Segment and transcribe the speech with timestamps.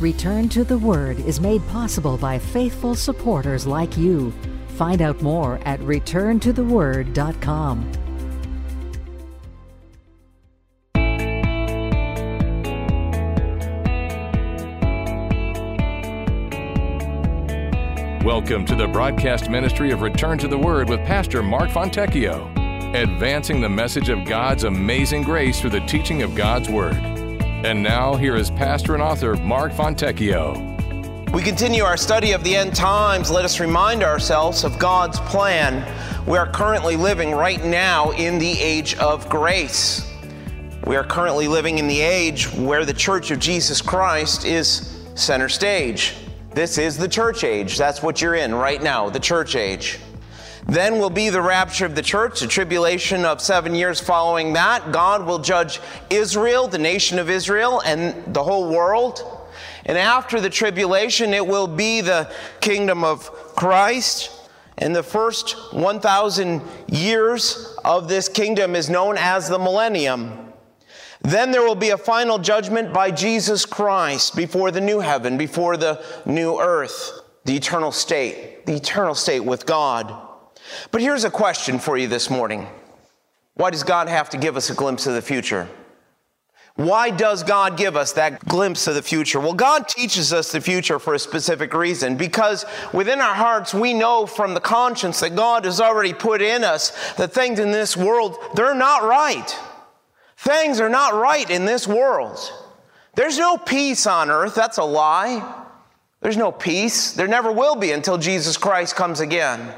[0.00, 4.32] Return to the Word is made possible by faithful supporters like you.
[4.68, 7.92] Find out more at returntotheword.com.
[18.24, 23.60] Welcome to the broadcast ministry of Return to the Word with Pastor Mark Fontecchio, advancing
[23.60, 27.19] the message of God's amazing grace through the teaching of God's Word.
[27.62, 31.30] And now, here is pastor and author Mark Fontecchio.
[31.30, 33.30] We continue our study of the end times.
[33.30, 35.86] Let us remind ourselves of God's plan.
[36.26, 40.10] We are currently living right now in the age of grace.
[40.86, 45.50] We are currently living in the age where the Church of Jesus Christ is center
[45.50, 46.14] stage.
[46.54, 47.76] This is the church age.
[47.76, 49.98] That's what you're in right now, the church age.
[50.66, 54.92] Then will be the rapture of the church, the tribulation of seven years following that.
[54.92, 59.24] God will judge Israel, the nation of Israel, and the whole world.
[59.86, 64.30] And after the tribulation, it will be the kingdom of Christ.
[64.78, 70.52] And the first 1,000 years of this kingdom is known as the millennium.
[71.22, 75.76] Then there will be a final judgment by Jesus Christ before the new heaven, before
[75.76, 80.28] the new earth, the eternal state, the eternal state with God.
[80.90, 82.68] But here's a question for you this morning
[83.54, 85.68] Why does God have to give us a glimpse of the future?
[86.76, 89.38] Why does God give us that glimpse of the future?
[89.38, 93.92] Well, God teaches us the future for a specific reason because within our hearts we
[93.92, 97.96] know from the conscience that God has already put in us that things in this
[97.96, 99.54] world, they're not right.
[100.38, 102.38] Things are not right in this world.
[103.14, 104.54] There's no peace on earth.
[104.54, 105.66] That's a lie.
[106.20, 107.12] There's no peace.
[107.12, 109.74] There never will be until Jesus Christ comes again.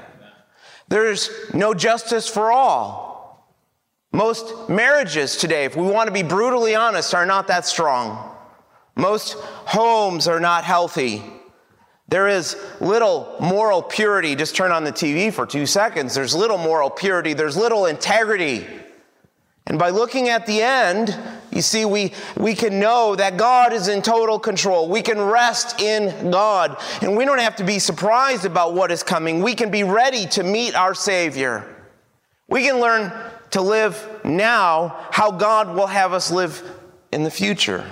[0.89, 3.13] There's no justice for all.
[4.13, 8.37] Most marriages today, if we want to be brutally honest, are not that strong.
[8.95, 11.23] Most homes are not healthy.
[12.09, 14.35] There is little moral purity.
[14.37, 16.15] Just turn on the TV for two seconds.
[16.15, 17.33] There's little moral purity.
[17.33, 18.67] There's little integrity.
[19.67, 21.19] And by looking at the end,
[21.53, 24.89] you see, we, we can know that God is in total control.
[24.89, 26.79] We can rest in God.
[27.03, 29.43] And we don't have to be surprised about what is coming.
[29.43, 31.69] We can be ready to meet our Savior.
[32.49, 33.13] We can learn
[33.51, 36.63] to live now how God will have us live
[37.13, 37.85] in the future.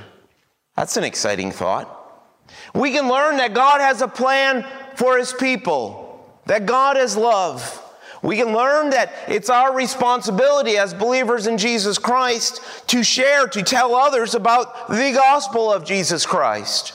[0.75, 1.97] That's an exciting thought.
[2.75, 4.67] We can learn that God has a plan
[4.97, 7.80] for His people, that God is love
[8.23, 13.63] we can learn that it's our responsibility as believers in Jesus Christ to share, to
[13.63, 16.95] tell others about the gospel of Jesus Christ.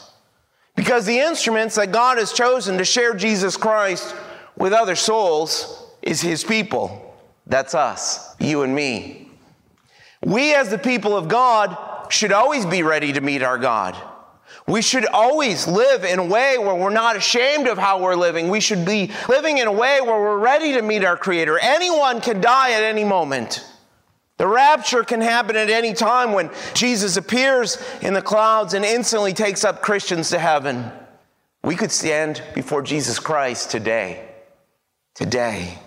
[0.76, 4.14] Because the instruments that God has chosen to share Jesus Christ
[4.58, 7.16] with other souls is His people.
[7.48, 9.30] That's us, you and me.
[10.24, 13.96] We, as the people of God, should always be ready to meet our God.
[14.68, 18.50] We should always live in a way where we're not ashamed of how we're living.
[18.50, 21.60] We should be living in a way where we're ready to meet our Creator.
[21.60, 23.64] Anyone can die at any moment.
[24.38, 29.34] The rapture can happen at any time when Jesus appears in the clouds and instantly
[29.34, 30.92] takes up Christians to heaven.
[31.64, 34.28] We could stand before Jesus Christ today.
[35.14, 35.78] Today.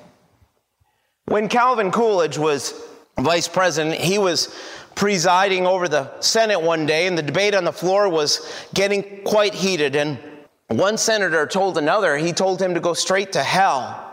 [1.27, 2.73] When Calvin Coolidge was
[3.19, 4.55] vice president, he was
[4.99, 9.55] presiding over the Senate one day, and the debate on the floor was getting quite
[9.55, 9.95] heated.
[9.95, 10.19] And
[10.67, 14.05] one senator told another, he told him to go straight to hell.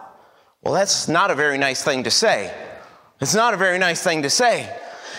[0.62, 2.54] Well, that's not a very nice thing to say.
[3.20, 4.72] It's not a very nice thing to say.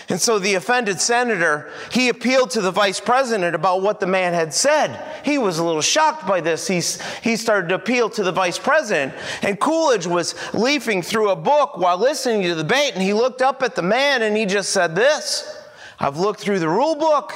[0.07, 4.33] And so the offended senator, he appealed to the vice president about what the man
[4.33, 4.97] had said.
[5.25, 6.65] He was a little shocked by this.
[6.65, 9.13] He's, he started to appeal to the vice president.
[9.41, 13.41] And Coolidge was leafing through a book while listening to the debate, and he looked
[13.41, 15.56] up at the man and he just said this
[15.99, 17.33] I've looked through the rule book.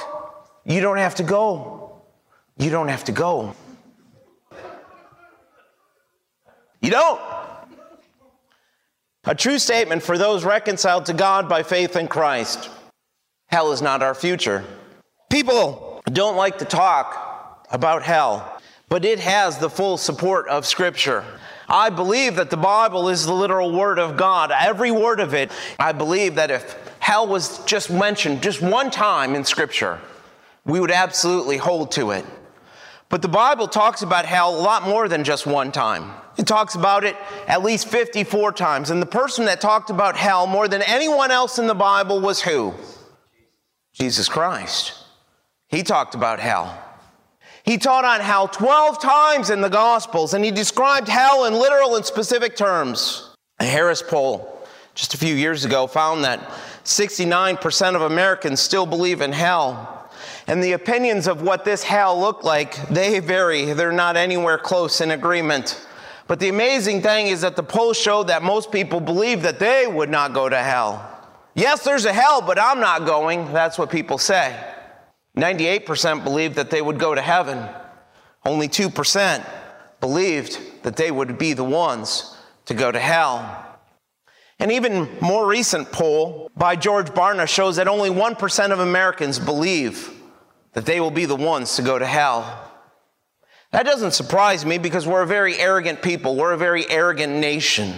[0.64, 2.02] You don't have to go.
[2.56, 3.54] You don't have to go.
[6.80, 7.20] You don't.
[9.24, 12.70] A true statement for those reconciled to God by faith in Christ.
[13.46, 14.64] Hell is not our future.
[15.30, 21.24] People don't like to talk about hell, but it has the full support of Scripture.
[21.68, 25.50] I believe that the Bible is the literal Word of God, every word of it.
[25.78, 30.00] I believe that if hell was just mentioned just one time in Scripture,
[30.64, 32.24] we would absolutely hold to it.
[33.08, 36.12] But the Bible talks about hell a lot more than just one time.
[36.38, 37.16] It talks about it
[37.48, 38.90] at least 54 times.
[38.90, 42.40] And the person that talked about hell more than anyone else in the Bible was
[42.40, 42.72] who?
[43.92, 44.94] Jesus Christ.
[45.66, 46.80] He talked about hell.
[47.64, 51.96] He taught on hell 12 times in the Gospels, and he described hell in literal
[51.96, 53.34] and specific terms.
[53.58, 54.52] A Harris poll
[54.94, 56.40] just a few years ago found that
[56.84, 60.10] 69% of Americans still believe in hell.
[60.46, 63.72] And the opinions of what this hell looked like, they vary.
[63.72, 65.86] They're not anywhere close in agreement.
[66.26, 69.86] But the amazing thing is that the polls showed that most people believe that they
[69.86, 71.08] would not go to hell.
[71.54, 73.52] Yes, there's a hell, but I'm not going.
[73.52, 74.58] That's what people say.
[75.36, 77.68] 98% believed that they would go to heaven.
[78.44, 79.46] Only 2%
[80.00, 82.36] believed that they would be the ones
[82.66, 83.61] to go to hell.
[84.62, 90.08] An even more recent poll by George Barna shows that only 1% of Americans believe
[90.74, 92.70] that they will be the ones to go to hell.
[93.72, 97.92] That doesn't surprise me because we're a very arrogant people, we're a very arrogant nation.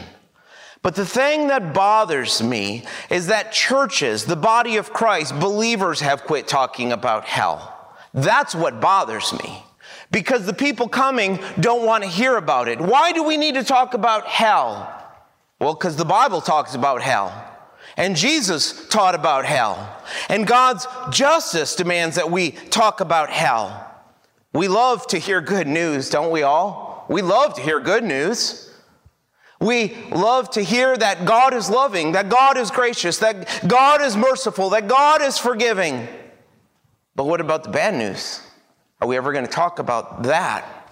[0.81, 6.25] But the thing that bothers me is that churches, the body of Christ, believers have
[6.25, 7.95] quit talking about hell.
[8.15, 9.63] That's what bothers me.
[10.11, 12.81] Because the people coming don't want to hear about it.
[12.81, 15.04] Why do we need to talk about hell?
[15.61, 17.33] Well, because the Bible talks about hell.
[17.97, 20.03] And Jesus taught about hell.
[20.29, 23.81] And God's justice demands that we talk about hell.
[24.53, 27.07] We love to hear good news, don't we all?
[27.09, 28.73] We love to hear good news.
[29.61, 34.17] We love to hear that God is loving, that God is gracious, that God is
[34.17, 36.07] merciful, that God is forgiving.
[37.15, 38.43] But what about the bad news?
[39.01, 40.84] Are we ever going to talk about that?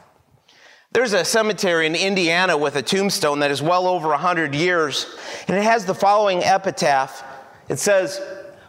[0.93, 5.07] There's a cemetery in Indiana with a tombstone that is well over 100 years,
[5.49, 7.25] and it has the following epitaph.
[7.69, 8.21] It says,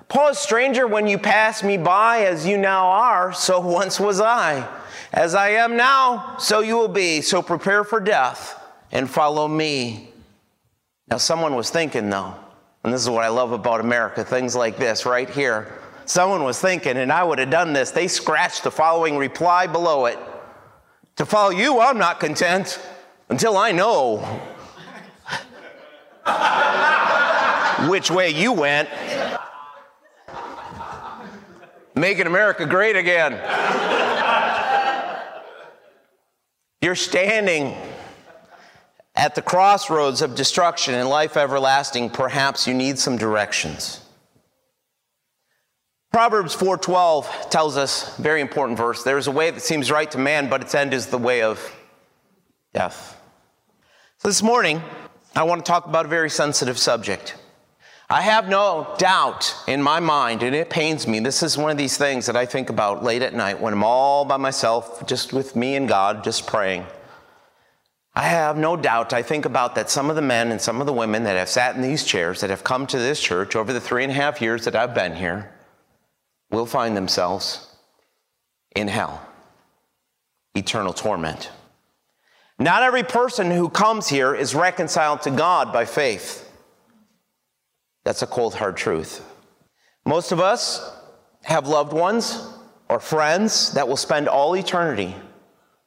[0.08, 4.68] Pause, stranger, when you pass me by, as you now are, so once was I.
[5.12, 7.22] As I am now, so you will be.
[7.22, 8.62] So prepare for death
[8.92, 10.14] and follow me.
[11.10, 12.36] Now, someone was thinking, though,
[12.84, 15.80] and this is what I love about America things like this right here.
[16.06, 17.92] Someone was thinking, and I would have done this.
[17.92, 20.18] They scratched the following reply below it.
[21.18, 22.80] To follow you, I'm not content
[23.30, 24.18] until I know
[27.88, 28.90] which way you went.
[31.96, 33.34] Making America great again.
[36.82, 37.78] You're standing
[39.16, 42.10] at the crossroads of destruction and life everlasting.
[42.10, 44.03] Perhaps you need some directions.
[46.14, 49.02] Proverbs 4:12 tells us very important verse.
[49.02, 51.42] There is a way that seems right to man, but its end is the way
[51.42, 51.76] of
[52.72, 53.20] death.
[54.20, 54.84] So this morning,
[55.36, 57.34] I want to talk about a very sensitive subject.
[58.12, 61.20] I have no doubt in my mind, and it pains me.
[61.20, 63.84] This is one of these things that I think about late at night when I'm
[63.84, 66.86] all by myself, just with me and God, just praying.
[68.14, 70.86] I have no doubt, I think about that some of the men and some of
[70.86, 73.74] the women that have sat in these chairs, that have come to this church over
[73.74, 75.50] the three and a half years that I've been here,
[76.54, 77.68] will find themselves
[78.76, 79.26] in hell,
[80.56, 81.50] eternal torment.
[82.60, 86.48] Not every person who comes here is reconciled to God by faith.
[88.04, 89.26] That's a cold, hard truth.
[90.06, 90.96] Most of us
[91.44, 92.48] have loved ones
[92.88, 95.16] or friends that will spend all eternity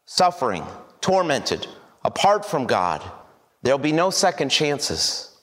[0.05, 0.65] suffering,
[1.01, 1.69] tormented,
[2.05, 3.03] apart from God.
[3.63, 5.36] There'll be no second chances.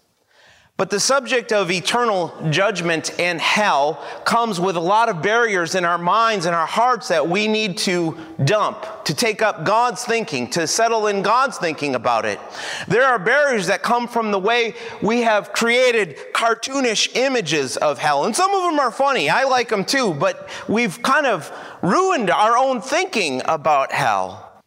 [0.76, 5.86] But the subject of eternal judgment and hell comes with a lot of barriers in
[5.86, 10.50] our minds and our hearts that we need to dump, to take up God's thinking,
[10.50, 12.40] to settle in God's thinking about it.
[12.88, 14.74] There are barriers that come from the way
[15.04, 18.26] we have created cartoonish images of hell.
[18.26, 19.30] And some of them are funny.
[19.30, 21.52] I like them too, but we've kind of
[21.84, 24.64] ruined our own thinking about hell.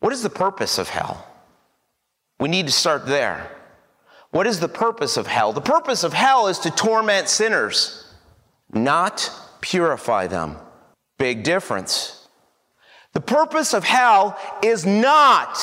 [0.00, 1.26] What is the purpose of hell?
[2.38, 3.50] We need to start there.
[4.32, 5.52] What is the purpose of hell?
[5.52, 8.12] The purpose of hell is to torment sinners,
[8.72, 10.56] not purify them.
[11.18, 12.26] Big difference.
[13.12, 15.58] The purpose of hell is not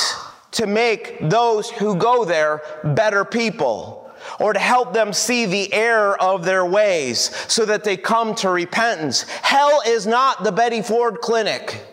[0.52, 6.22] to make those who go there better people or to help them see the error
[6.22, 9.24] of their ways so that they come to repentance.
[9.24, 11.84] Hell is not the Betty Ford Clinic.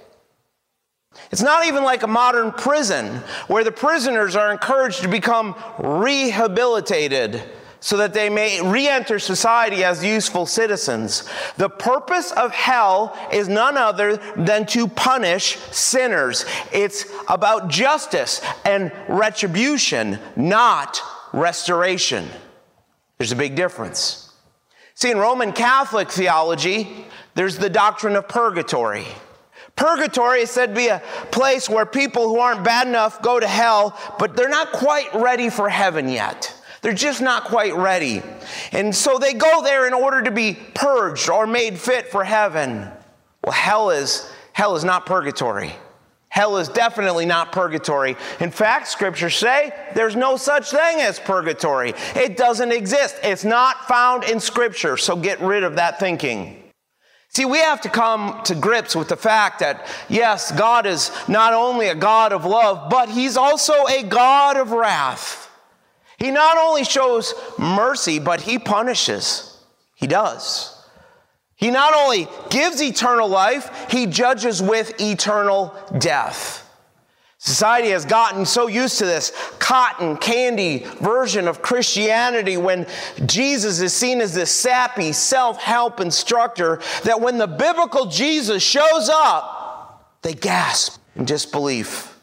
[1.30, 7.42] It's not even like a modern prison where the prisoners are encouraged to become rehabilitated
[7.80, 11.28] so that they may re enter society as useful citizens.
[11.56, 16.44] The purpose of hell is none other than to punish sinners.
[16.72, 21.00] It's about justice and retribution, not
[21.32, 22.28] restoration.
[23.18, 24.32] There's a big difference.
[24.94, 29.06] See, in Roman Catholic theology, there's the doctrine of purgatory.
[29.76, 33.46] Purgatory is said to be a place where people who aren't bad enough go to
[33.46, 36.54] hell, but they're not quite ready for heaven yet.
[36.80, 38.22] They're just not quite ready.
[38.72, 42.88] And so they go there in order to be purged or made fit for heaven.
[43.44, 45.74] Well, hell is hell is not purgatory.
[46.28, 48.16] Hell is definitely not purgatory.
[48.40, 51.94] In fact, scriptures say there's no such thing as purgatory.
[52.14, 53.16] It doesn't exist.
[53.22, 54.96] It's not found in scripture.
[54.96, 56.65] So get rid of that thinking.
[57.36, 61.52] See, we have to come to grips with the fact that, yes, God is not
[61.52, 65.50] only a God of love, but He's also a God of wrath.
[66.16, 69.54] He not only shows mercy, but He punishes.
[69.94, 70.82] He does.
[71.56, 76.65] He not only gives eternal life, He judges with eternal death.
[77.46, 82.88] Society has gotten so used to this cotton candy version of Christianity when
[83.24, 89.08] Jesus is seen as this sappy self help instructor that when the biblical Jesus shows
[89.08, 92.18] up, they gasp in disbelief.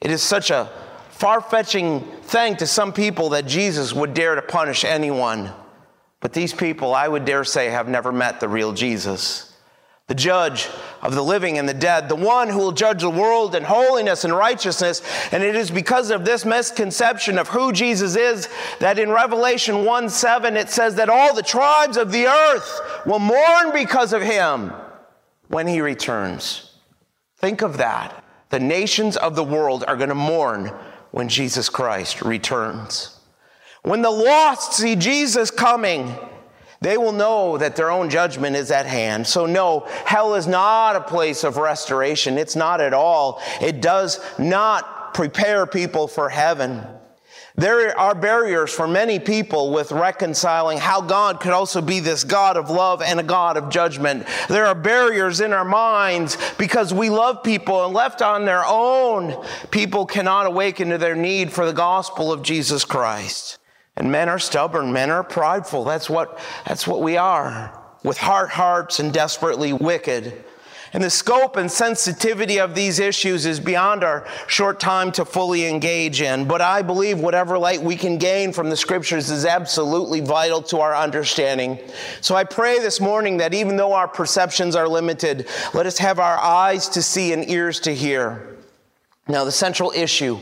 [0.00, 0.68] It is such a
[1.10, 5.52] far fetching thing to some people that Jesus would dare to punish anyone.
[6.18, 9.53] But these people, I would dare say, have never met the real Jesus
[10.06, 10.68] the judge
[11.00, 14.24] of the living and the dead, the one who will judge the world in holiness
[14.24, 15.00] and righteousness.
[15.32, 18.48] And it is because of this misconception of who Jesus is
[18.80, 23.18] that in Revelation 1 7 it says that all the tribes of the earth will
[23.18, 24.72] mourn because of him
[25.48, 26.72] when he returns.
[27.38, 28.22] Think of that.
[28.50, 30.70] The nations of the world are going to mourn
[31.12, 33.18] when Jesus Christ returns.
[33.82, 36.14] When the lost see Jesus coming,
[36.84, 39.26] they will know that their own judgment is at hand.
[39.26, 42.36] So, no, hell is not a place of restoration.
[42.36, 43.40] It's not at all.
[43.60, 46.84] It does not prepare people for heaven.
[47.56, 52.56] There are barriers for many people with reconciling how God could also be this God
[52.56, 54.26] of love and a God of judgment.
[54.48, 59.42] There are barriers in our minds because we love people and left on their own,
[59.70, 63.58] people cannot awaken to their need for the gospel of Jesus Christ.
[63.96, 65.84] And men are stubborn, men are prideful.
[65.84, 70.44] That's what, that's what we are, with hard hearts and desperately wicked.
[70.92, 75.66] And the scope and sensitivity of these issues is beyond our short time to fully
[75.66, 76.46] engage in.
[76.46, 80.78] But I believe whatever light we can gain from the scriptures is absolutely vital to
[80.78, 81.80] our understanding.
[82.20, 86.20] So I pray this morning that even though our perceptions are limited, let us have
[86.20, 88.53] our eyes to see and ears to hear.
[89.26, 90.38] Now, the central issue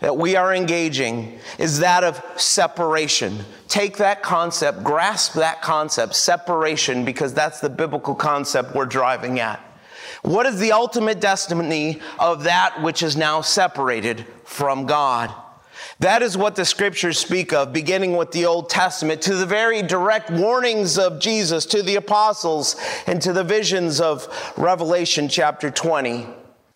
[0.00, 3.38] that we are engaging is that of separation.
[3.68, 9.60] Take that concept, grasp that concept, separation, because that's the biblical concept we're driving at.
[10.22, 15.30] What is the ultimate destiny of that which is now separated from God?
[15.98, 19.82] That is what the scriptures speak of, beginning with the Old Testament, to the very
[19.82, 26.26] direct warnings of Jesus to the apostles and to the visions of Revelation chapter 20.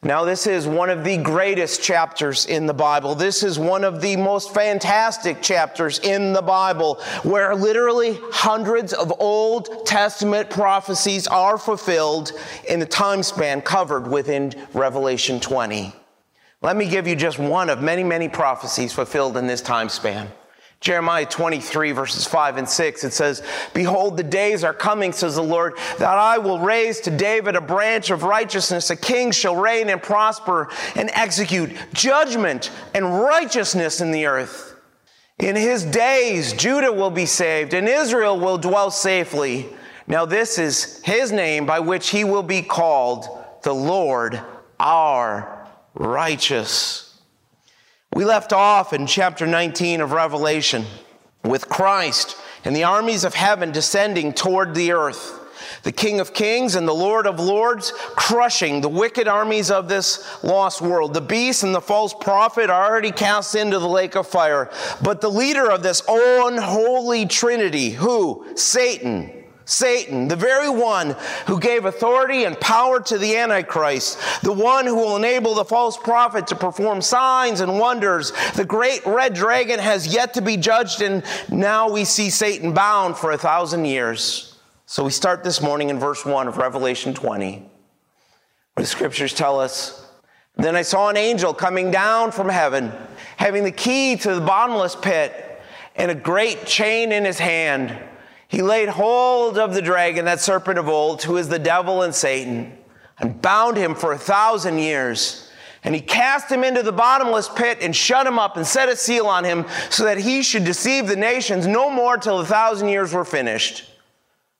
[0.07, 3.17] Now, this is one of the greatest chapters in the Bible.
[3.17, 9.13] This is one of the most fantastic chapters in the Bible where literally hundreds of
[9.19, 12.31] Old Testament prophecies are fulfilled
[12.69, 15.93] in the time span covered within Revelation 20.
[16.63, 20.31] Let me give you just one of many, many prophecies fulfilled in this time span.
[20.81, 23.43] Jeremiah 23, verses 5 and 6, it says,
[23.73, 27.61] Behold, the days are coming, says the Lord, that I will raise to David a
[27.61, 28.91] branch of righteousness.
[28.91, 34.75] A king shall reign and prosper and execute judgment and righteousness in the earth.
[35.39, 39.69] In his days, Judah will be saved and Israel will dwell safely.
[40.07, 43.27] Now, this is his name by which he will be called
[43.63, 44.41] the Lord
[44.79, 47.06] our righteous.
[48.17, 50.87] We left off in chapter 19 of Revelation
[51.45, 55.39] with Christ and the armies of heaven descending toward the earth.
[55.83, 60.43] The King of Kings and the Lord of Lords crushing the wicked armies of this
[60.43, 61.13] lost world.
[61.13, 64.71] The beast and the false prophet are already cast into the lake of fire.
[65.03, 68.47] But the leader of this unholy trinity, who?
[68.57, 71.17] Satan, Satan, the very one
[71.49, 75.97] who gave authority and power to the Antichrist, the one who will enable the false
[75.97, 78.33] prophet to perform signs and wonders.
[78.55, 83.17] The great red dragon has yet to be judged, and now we see Satan bound
[83.17, 84.57] for a thousand years.
[84.87, 89.59] So we start this morning in verse 1 of Revelation 20, where the scriptures tell
[89.59, 90.09] us
[90.55, 92.93] Then I saw an angel coming down from heaven,
[93.37, 95.61] having the key to the bottomless pit
[95.97, 97.99] and a great chain in his hand.
[98.49, 102.15] He laid hold of the dragon, that serpent of old, who is the devil and
[102.15, 102.77] Satan,
[103.19, 105.51] and bound him for a thousand years.
[105.83, 108.97] And he cast him into the bottomless pit and shut him up and set a
[108.97, 112.89] seal on him so that he should deceive the nations no more till the thousand
[112.89, 113.89] years were finished.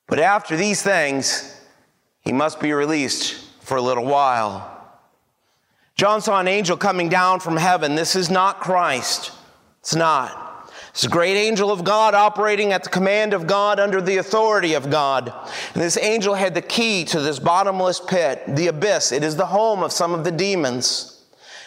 [0.07, 1.61] But after these things,
[2.21, 4.73] he must be released for a little while.
[5.97, 7.95] John saw an angel coming down from heaven.
[7.95, 9.33] This is not Christ.
[9.81, 10.46] It's not.
[10.97, 14.73] It's a great angel of God operating at the command of God under the authority
[14.73, 15.31] of God.
[15.75, 19.13] And this angel had the key to this bottomless pit, the abyss.
[19.13, 21.23] It is the home of some of the demons.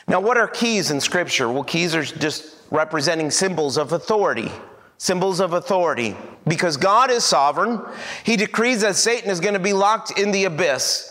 [0.08, 1.48] Now, what are keys in Scripture?
[1.48, 4.52] Well, keys are just representing symbols of authority.
[5.00, 6.16] symbols of authority.
[6.46, 7.82] Because God is sovereign,
[8.24, 11.09] he decrees that Satan is going to be locked in the abyss.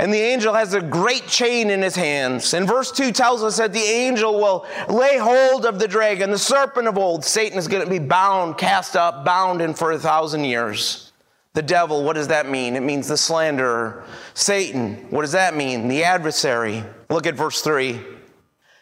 [0.00, 2.54] And the angel has a great chain in his hands.
[2.54, 6.38] And verse 2 tells us that the angel will lay hold of the dragon, the
[6.38, 7.22] serpent of old.
[7.22, 11.12] Satan is going to be bound, cast up, bound in for a thousand years.
[11.52, 12.76] The devil, what does that mean?
[12.76, 14.06] It means the slanderer.
[14.32, 15.86] Satan, what does that mean?
[15.86, 16.82] The adversary.
[17.10, 18.00] Look at verse 3.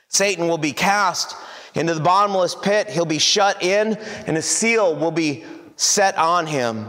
[0.06, 1.34] Satan will be cast
[1.74, 2.90] into the bottomless pit.
[2.90, 3.96] He'll be shut in,
[4.28, 5.44] and a seal will be
[5.74, 6.88] set on him.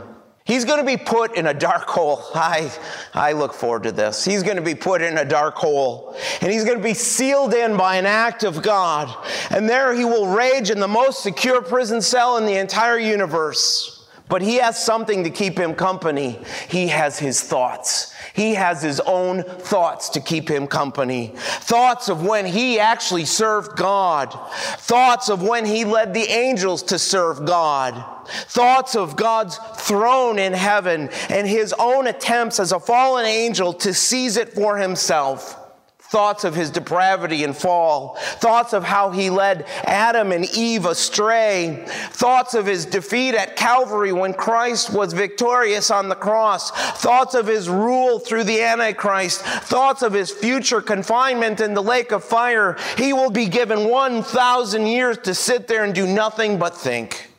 [0.50, 2.24] He's going to be put in a dark hole.
[2.34, 2.72] I,
[3.14, 4.26] I look forward to this.
[4.26, 7.54] He's going to be put in a dark hole and he's going to be sealed
[7.54, 9.16] in by an act of God.
[9.52, 13.99] And there he will rage in the most secure prison cell in the entire universe.
[14.30, 16.40] But he has something to keep him company.
[16.70, 18.14] He has his thoughts.
[18.34, 21.34] He has his own thoughts to keep him company.
[21.36, 24.32] Thoughts of when he actually served God.
[24.78, 28.06] Thoughts of when he led the angels to serve God.
[28.28, 33.96] Thoughts of God's throne in heaven and his own attempts as a fallen angel to
[33.96, 35.69] seize it for himself
[36.10, 41.86] thoughts of his depravity and fall, thoughts of how he led Adam and Eve astray,
[42.12, 47.46] thoughts of his defeat at Calvary when Christ was victorious on the cross, thoughts of
[47.46, 52.76] his rule through the Antichrist, thoughts of his future confinement in the lake of fire.
[52.98, 57.32] He will be given 1,000 years to sit there and do nothing but think.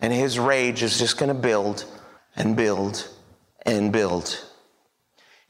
[0.00, 1.84] And his rage is just going to build
[2.36, 3.08] and build
[3.66, 4.42] and build.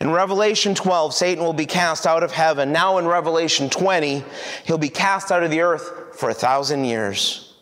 [0.02, 2.72] In Revelation 12, Satan will be cast out of heaven.
[2.72, 4.24] Now in Revelation 20,
[4.64, 7.54] he'll be cast out of the earth for a thousand years.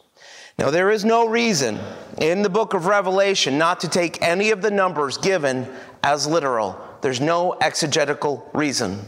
[0.58, 1.78] Now there is no reason
[2.16, 5.70] in the book of Revelation not to take any of the numbers given
[6.02, 6.80] as literal.
[7.02, 9.04] There's no exegetical reason.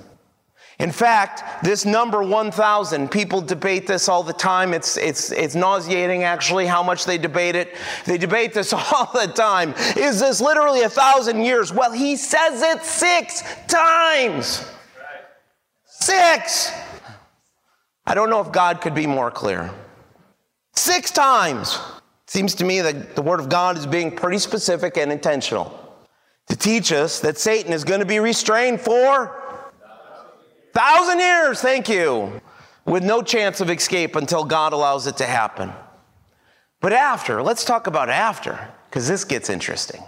[0.82, 4.74] In fact, this number 1,000, people debate this all the time.
[4.74, 7.76] It's, it's, it's nauseating, actually, how much they debate it.
[8.04, 9.74] They debate this all the time.
[9.96, 11.72] Is this literally a thousand years?
[11.72, 14.68] Well, he says it six times.
[15.84, 16.72] Six.
[18.04, 19.70] I don't know if God could be more clear.
[20.74, 21.78] Six times.
[22.24, 25.78] It Seems to me that the Word of God is being pretty specific and intentional
[26.48, 29.41] to teach us that Satan is going to be restrained for
[30.72, 32.40] Thousand years, thank you.
[32.84, 35.72] With no chance of escape until God allows it to happen.
[36.80, 40.02] But after, let's talk about after, because this gets interesting.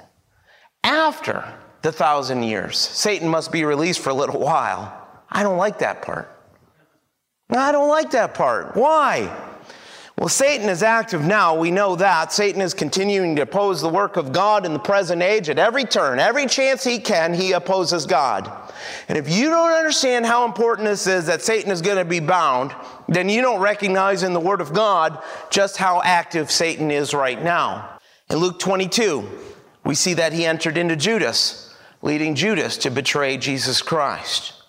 [0.82, 4.92] After the thousand years, Satan must be released for a little while.
[5.30, 6.30] I don't like that part.
[7.50, 8.74] I don't like that part.
[8.74, 9.30] Why?
[10.16, 11.56] Well, Satan is active now.
[11.56, 12.32] We know that.
[12.32, 15.84] Satan is continuing to oppose the work of God in the present age at every
[15.84, 16.20] turn.
[16.20, 18.50] Every chance he can, he opposes God.
[19.08, 22.20] And if you don't understand how important this is that Satan is going to be
[22.20, 22.72] bound,
[23.08, 27.42] then you don't recognize in the Word of God just how active Satan is right
[27.42, 27.98] now.
[28.30, 29.28] In Luke 22,
[29.84, 34.63] we see that he entered into Judas, leading Judas to betray Jesus Christ.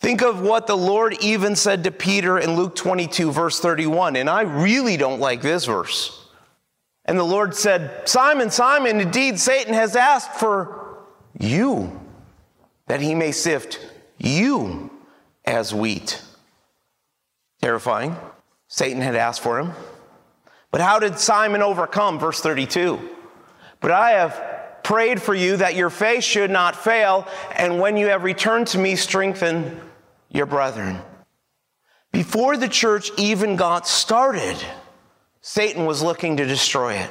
[0.00, 4.16] Think of what the Lord even said to Peter in Luke 22, verse 31.
[4.16, 6.26] And I really don't like this verse.
[7.04, 10.98] And the Lord said, Simon, Simon, indeed Satan has asked for
[11.38, 12.00] you
[12.86, 13.80] that he may sift
[14.18, 14.90] you
[15.44, 16.22] as wheat.
[17.60, 18.16] Terrifying.
[18.68, 19.72] Satan had asked for him.
[20.70, 22.18] But how did Simon overcome?
[22.18, 23.00] Verse 32.
[23.80, 28.06] But I have prayed for you that your faith should not fail, and when you
[28.06, 29.80] have returned to me, strengthen
[30.30, 30.98] your brethren.
[32.12, 34.56] Before the church even got started,
[35.40, 37.10] Satan was looking to destroy it.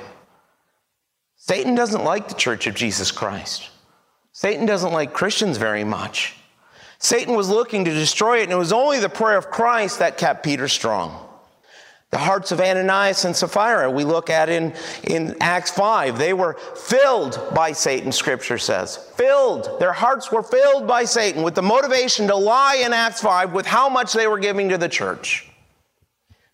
[1.35, 3.69] Satan doesn't like the church of Jesus Christ.
[4.31, 6.35] Satan doesn't like Christians very much.
[6.99, 10.17] Satan was looking to destroy it, and it was only the prayer of Christ that
[10.17, 11.26] kept Peter strong.
[12.09, 16.17] The hearts of Ananias and Sapphira, we look at in, in Acts 5.
[16.17, 18.95] They were filled by Satan, scripture says.
[19.15, 19.77] Filled.
[19.79, 23.65] Their hearts were filled by Satan with the motivation to lie in Acts 5 with
[23.65, 25.49] how much they were giving to the church.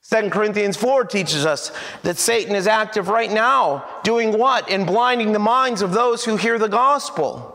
[0.10, 4.70] 2 Corinthians 4 teaches us that Satan is active right now, doing what?
[4.70, 7.53] In blinding the minds of those who hear the gospel.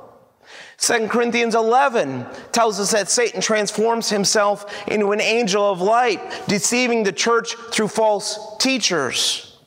[0.78, 7.02] 2 Corinthians 11 tells us that Satan transforms himself into an angel of light, deceiving
[7.02, 9.58] the church through false teachers.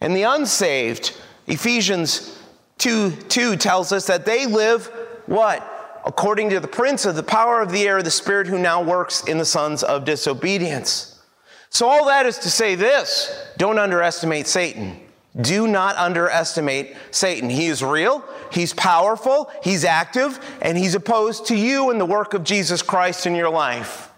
[0.00, 1.16] And the unsaved,
[1.46, 2.42] Ephesians
[2.78, 4.86] 2 2 tells us that they live
[5.26, 5.72] what?
[6.06, 9.24] According to the prince of the power of the air, the spirit who now works
[9.24, 11.20] in the sons of disobedience.
[11.68, 15.00] So, all that is to say this don't underestimate Satan.
[15.40, 17.50] Do not underestimate Satan.
[17.50, 22.32] He is real, he's powerful, he's active, and he's opposed to you and the work
[22.32, 24.10] of Jesus Christ in your life.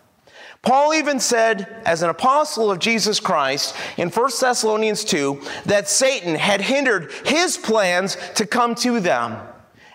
[0.62, 6.34] Paul even said, as an apostle of Jesus Christ in 1 Thessalonians 2, that Satan
[6.34, 9.38] had hindered his plans to come to them.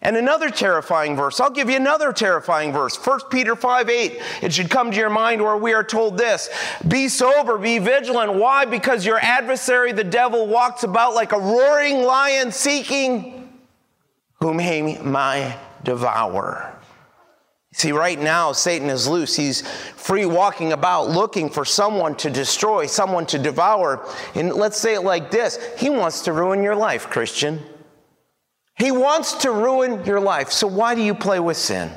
[0.03, 2.95] And another terrifying verse, I'll give you another terrifying verse.
[2.97, 6.49] 1 Peter 5 8, it should come to your mind where we are told this
[6.85, 8.33] Be sober, be vigilant.
[8.33, 8.65] Why?
[8.65, 13.49] Because your adversary, the devil, walks about like a roaring lion seeking
[14.41, 16.69] whom he may devour.
[17.71, 19.35] See, right now, Satan is loose.
[19.35, 19.61] He's
[19.95, 24.05] free walking about looking for someone to destroy, someone to devour.
[24.35, 27.63] And let's say it like this He wants to ruin your life, Christian.
[28.75, 30.51] He wants to ruin your life.
[30.51, 31.91] So why do you play with sin?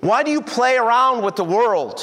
[0.00, 2.00] Why do you play around with the world?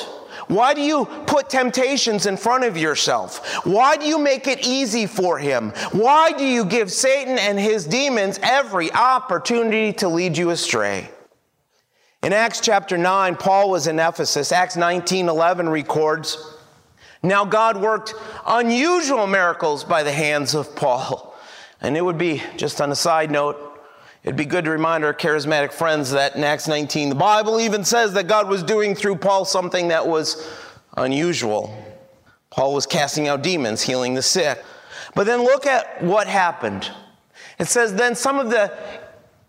[0.47, 3.65] Why do you put temptations in front of yourself?
[3.65, 5.71] Why do you make it easy for him?
[5.91, 11.09] Why do you give Satan and his demons every opportunity to lead you astray?
[12.21, 14.51] In Acts chapter 9, Paul was in Ephesus.
[14.51, 16.55] Acts 19 11 records,
[17.23, 18.13] Now God worked
[18.45, 21.35] unusual miracles by the hands of Paul.
[21.81, 23.66] And it would be, just on a side note,
[24.27, 27.85] it'd be good to remind our charismatic friends that in Acts 19, the Bible even
[27.85, 30.45] says that God was doing through Paul something that was
[30.97, 31.73] unusual.
[32.49, 34.61] Paul was casting out demons, healing the sick.
[35.15, 36.91] But then look at what happened.
[37.57, 38.77] It says, Then some of the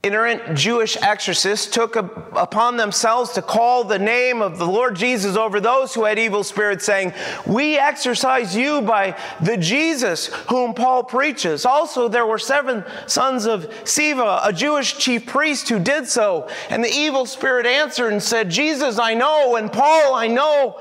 [0.09, 5.61] itinerant Jewish exorcists took upon themselves to call the name of the Lord Jesus over
[5.61, 7.13] those who had evil spirits, saying,
[7.47, 11.67] We exorcise you by the Jesus whom Paul preaches.
[11.67, 16.49] Also, there were seven sons of Sceva, a Jewish chief priest, who did so.
[16.71, 20.81] And the evil spirit answered and said, Jesus, I know, and Paul, I know,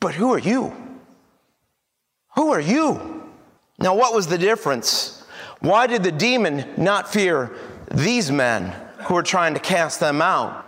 [0.00, 0.74] but who are you?
[2.36, 3.22] Who are you?
[3.78, 5.22] Now, what was the difference?
[5.60, 7.54] Why did the demon not fear
[7.90, 8.74] these men
[9.06, 10.64] who are trying to cast them out.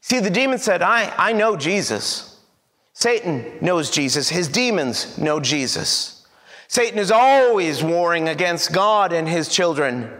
[0.00, 2.40] See, the demon said, I, I know Jesus.
[2.92, 4.28] Satan knows Jesus.
[4.28, 6.26] His demons know Jesus.
[6.68, 10.10] Satan is always warring against God and his children.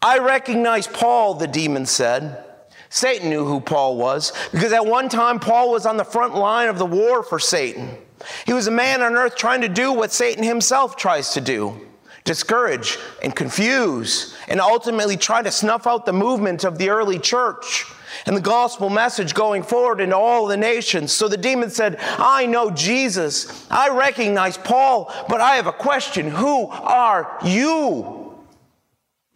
[0.00, 2.44] I recognize Paul, the demon said.
[2.90, 6.68] Satan knew who Paul was because at one time Paul was on the front line
[6.68, 7.98] of the war for Satan.
[8.46, 11.80] He was a man on earth trying to do what Satan himself tries to do
[12.24, 17.86] discourage and confuse and ultimately try to snuff out the movement of the early church
[18.26, 21.12] and the gospel message going forward into all the nations.
[21.12, 23.66] So the demon said, I know Jesus.
[23.70, 26.28] I recognize Paul, but I have a question.
[26.30, 28.38] Who are you?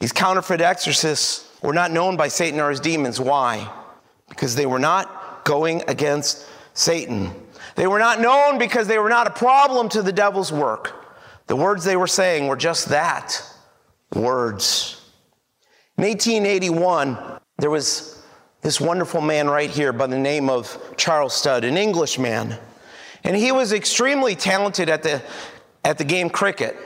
[0.00, 3.20] These counterfeit exorcists were not known by Satan or his demons.
[3.20, 3.70] Why?
[4.28, 7.30] Because they were not going against Satan.
[7.76, 10.94] They were not known because they were not a problem to the devil's work.
[11.46, 13.42] The words they were saying were just that
[14.14, 15.01] words.
[16.02, 17.16] In 1881,
[17.58, 18.20] there was
[18.60, 22.56] this wonderful man right here by the name of Charles Studd, an Englishman.
[23.22, 25.22] And he was extremely talented at the,
[25.84, 26.76] at the game cricket.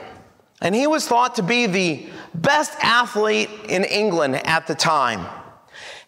[0.61, 5.25] And he was thought to be the best athlete in England at the time.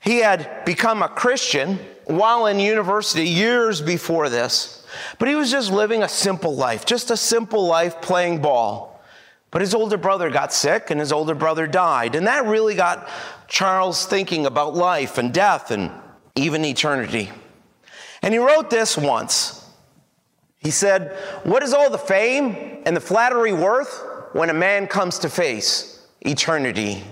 [0.01, 4.85] He had become a Christian while in university years before this.
[5.17, 8.88] But he was just living a simple life, just a simple life playing ball.
[9.51, 12.15] But his older brother got sick and his older brother died.
[12.15, 13.09] And that really got
[13.47, 15.91] Charles thinking about life and death and
[16.35, 17.31] even eternity.
[18.21, 19.65] And he wrote this once.
[20.59, 25.19] He said, What is all the fame and the flattery worth when a man comes
[25.19, 27.03] to face eternity?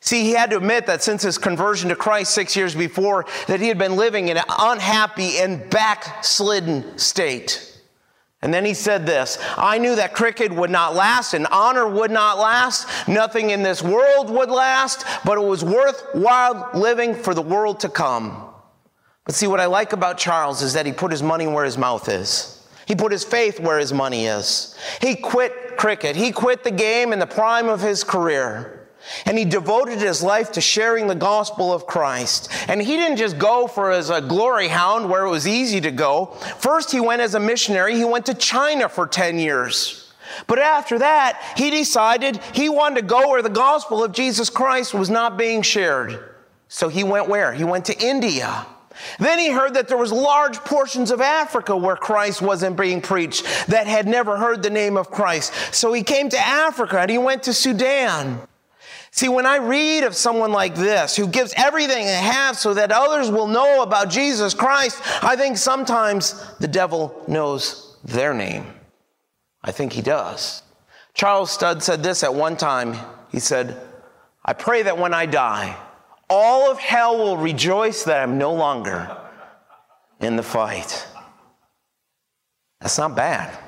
[0.00, 3.60] See, he had to admit that since his conversion to Christ six years before, that
[3.60, 7.75] he had been living in an unhappy and backslidden state.
[8.42, 12.10] And then he said this I knew that cricket would not last and honor would
[12.10, 13.08] not last.
[13.08, 17.88] Nothing in this world would last, but it was worthwhile living for the world to
[17.88, 18.42] come.
[19.24, 21.76] But see, what I like about Charles is that he put his money where his
[21.76, 22.52] mouth is.
[22.86, 24.76] He put his faith where his money is.
[25.00, 26.14] He quit cricket.
[26.14, 28.75] He quit the game in the prime of his career.
[29.24, 32.50] And he devoted his life to sharing the gospel of Christ.
[32.68, 35.90] And he didn't just go for as a glory hound where it was easy to
[35.90, 36.26] go.
[36.58, 37.96] First, he went as a missionary.
[37.96, 40.12] He went to China for 10 years.
[40.46, 44.92] But after that, he decided he wanted to go where the gospel of Jesus Christ
[44.92, 46.18] was not being shared.
[46.68, 47.52] So he went where?
[47.52, 48.66] He went to India.
[49.18, 53.44] Then he heard that there was large portions of Africa where Christ wasn't being preached
[53.68, 55.52] that had never heard the name of Christ.
[55.72, 58.40] So he came to Africa and he went to Sudan.
[59.16, 62.92] See, when I read of someone like this who gives everything they have so that
[62.92, 68.66] others will know about Jesus Christ, I think sometimes the devil knows their name.
[69.64, 70.62] I think he does.
[71.14, 72.94] Charles Studd said this at one time.
[73.32, 73.80] He said,
[74.44, 75.74] I pray that when I die,
[76.28, 79.16] all of hell will rejoice that I'm no longer
[80.20, 81.06] in the fight.
[82.82, 83.58] That's not bad.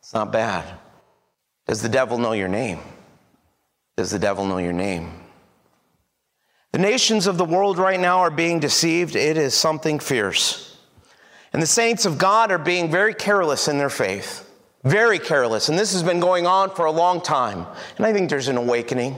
[0.00, 0.64] It's not bad.
[1.68, 2.80] Does the devil know your name?
[3.96, 5.10] Does the devil know your name?
[6.72, 9.16] The nations of the world right now are being deceived.
[9.16, 10.76] It is something fierce.
[11.54, 14.42] And the saints of God are being very careless in their faith.
[14.84, 15.70] Very careless.
[15.70, 17.66] And this has been going on for a long time.
[17.96, 19.16] And I think there's an awakening.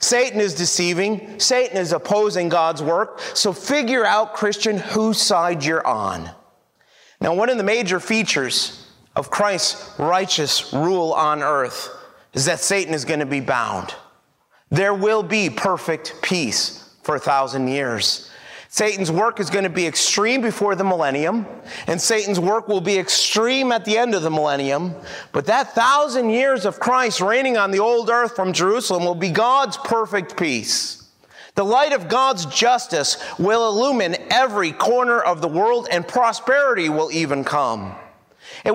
[0.00, 1.38] Satan is deceiving.
[1.38, 3.20] Satan is opposing God's work.
[3.34, 6.30] So figure out, Christian, whose side you're on.
[7.20, 11.90] Now, one of the major features of Christ's righteous rule on earth
[12.34, 13.94] is that Satan is going to be bound.
[14.70, 18.30] There will be perfect peace for a thousand years.
[18.68, 21.46] Satan's work is going to be extreme before the millennium,
[21.86, 24.94] and Satan's work will be extreme at the end of the millennium.
[25.32, 29.30] But that thousand years of Christ reigning on the old earth from Jerusalem will be
[29.30, 31.06] God's perfect peace.
[31.54, 37.12] The light of God's justice will illumine every corner of the world, and prosperity will
[37.12, 37.94] even come.
[38.64, 38.74] It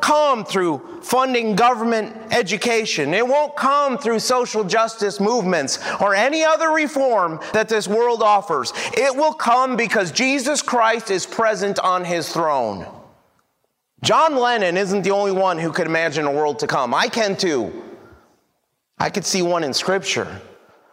[0.00, 3.14] come through funding government education.
[3.14, 8.72] It won't come through social justice movements or any other reform that this world offers.
[8.94, 12.86] It will come because Jesus Christ is present on his throne.
[14.02, 16.94] John Lennon isn't the only one who could imagine a world to come.
[16.94, 17.84] I can too.
[18.98, 20.40] I could see one in Scripture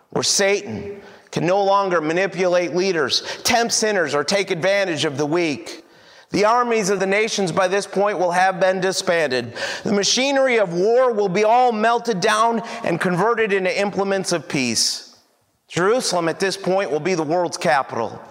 [0.10, 5.85] where Satan can no longer manipulate leaders, tempt sinners, or take advantage of the weak.
[6.36, 9.54] The armies of the nations by this point will have been disbanded.
[9.86, 15.16] The machinery of war will be all melted down and converted into implements of peace.
[15.70, 18.22] Jerusalem at this point will be the world's capital.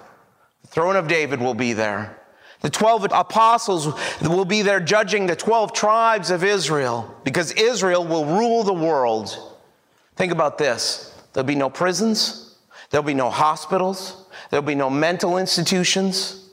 [0.60, 2.20] The throne of David will be there.
[2.60, 8.26] The 12 apostles will be there judging the 12 tribes of Israel because Israel will
[8.26, 9.34] rule the world.
[10.16, 12.58] Think about this there'll be no prisons,
[12.90, 16.43] there'll be no hospitals, there'll be no mental institutions.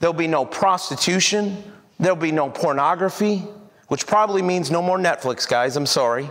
[0.00, 1.62] There'll be no prostitution.
[2.00, 3.44] There'll be no pornography,
[3.88, 5.76] which probably means no more Netflix, guys.
[5.76, 6.28] I'm sorry.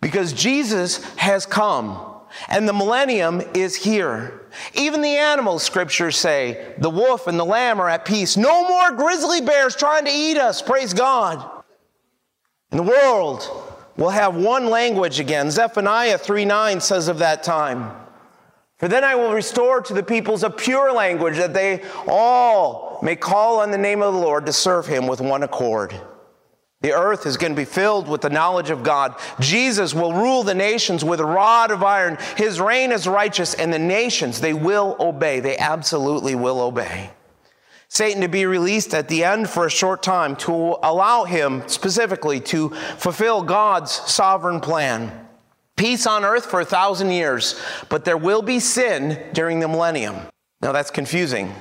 [0.00, 2.14] Because Jesus has come
[2.48, 4.42] and the millennium is here.
[4.74, 8.36] Even the animals, scriptures say, the wolf and the lamb are at peace.
[8.36, 10.62] No more grizzly bears trying to eat us.
[10.62, 11.50] Praise God.
[12.70, 13.48] And the world
[13.96, 15.50] will have one language again.
[15.50, 17.90] Zephaniah 3 9 says of that time.
[18.78, 23.16] For then I will restore to the peoples a pure language that they all may
[23.16, 25.94] call on the name of the Lord to serve him with one accord.
[26.80, 29.16] The earth is going to be filled with the knowledge of God.
[29.40, 32.18] Jesus will rule the nations with a rod of iron.
[32.36, 35.40] His reign is righteous, and the nations, they will obey.
[35.40, 37.10] They absolutely will obey.
[37.88, 42.38] Satan to be released at the end for a short time to allow him specifically
[42.42, 45.27] to fulfill God's sovereign plan.
[45.78, 50.16] Peace on earth for a thousand years, but there will be sin during the millennium.
[50.60, 51.54] Now that's confusing.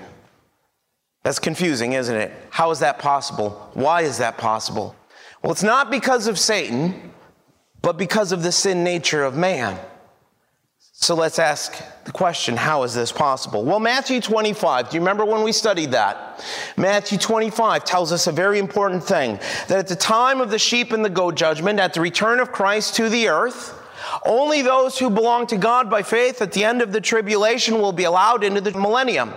[1.23, 2.31] That's confusing, isn't it?
[2.49, 3.69] How is that possible?
[3.75, 4.95] Why is that possible?
[5.43, 7.13] Well, it's not because of Satan,
[7.83, 9.79] but because of the sin nature of man.
[10.99, 11.75] So let's ask
[12.05, 13.63] the question how is this possible?
[13.63, 16.43] Well, Matthew 25, do you remember when we studied that?
[16.75, 19.35] Matthew 25 tells us a very important thing
[19.67, 22.51] that at the time of the sheep and the goat judgment, at the return of
[22.51, 23.76] Christ to the earth,
[24.25, 27.91] only those who belong to God by faith at the end of the tribulation will
[27.91, 29.33] be allowed into the millennium.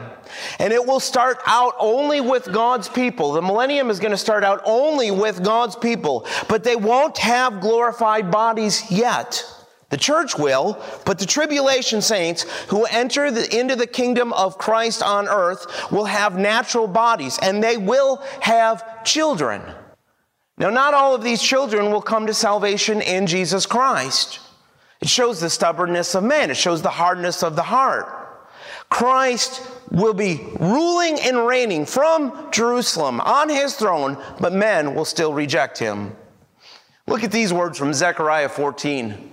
[0.59, 3.33] And it will start out only with God's people.
[3.33, 7.61] The millennium is going to start out only with God's people, but they won't have
[7.61, 9.45] glorified bodies yet.
[9.91, 15.03] The church will, but the tribulation saints who enter the, into the kingdom of Christ
[15.03, 19.63] on earth will have natural bodies and they will have children.
[20.59, 24.39] Now, not all of these children will come to salvation in Jesus Christ.
[25.01, 28.17] It shows the stubbornness of man, it shows the hardness of the heart.
[28.91, 35.33] Christ will be ruling and reigning from Jerusalem on his throne, but men will still
[35.33, 36.15] reject him.
[37.07, 39.11] Look at these words from Zechariah 14.
[39.11, 39.29] It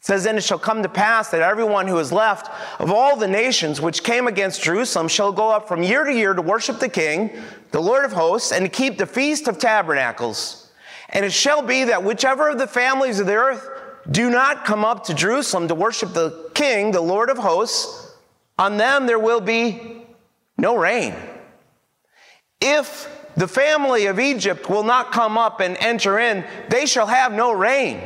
[0.00, 3.28] says, Then it shall come to pass that everyone who is left of all the
[3.28, 6.88] nations which came against Jerusalem shall go up from year to year to worship the
[6.88, 7.30] King,
[7.72, 10.70] the Lord of hosts, and to keep the feast of tabernacles.
[11.10, 13.68] And it shall be that whichever of the families of the earth
[14.10, 18.14] do not come up to Jerusalem to worship the King, the Lord of hosts,
[18.58, 20.04] on them there will be
[20.58, 21.14] no rain.
[22.60, 27.32] If the family of Egypt will not come up and enter in, they shall have
[27.32, 28.00] no rain.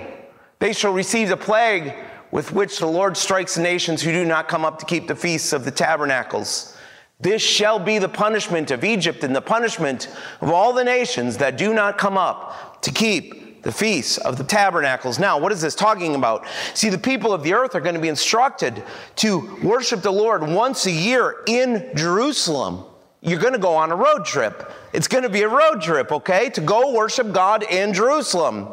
[0.61, 1.95] They shall receive the plague
[2.31, 5.17] with which the Lord strikes the nations who do not come up to keep the
[5.17, 6.77] feasts of the tabernacles.
[7.21, 10.09] This shall be the punishment of Egypt and the punishment
[10.41, 14.45] of all the nations that do not come up to keep the feasts of the
[14.45, 15.19] tabernacles.
[15.19, 16.47] Now, what is this talking about?
[16.75, 18.83] See, the people of the earth are going to be instructed
[19.17, 22.85] to worship the Lord once a year in Jerusalem.
[23.21, 24.71] you're going to go on a road trip.
[24.93, 28.69] It's going to be a road trip, okay, to go worship God in Jerusalem.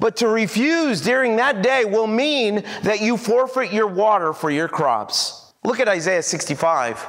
[0.00, 4.68] But to refuse during that day will mean that you forfeit your water for your
[4.68, 5.52] crops.
[5.62, 7.06] Look at Isaiah 65,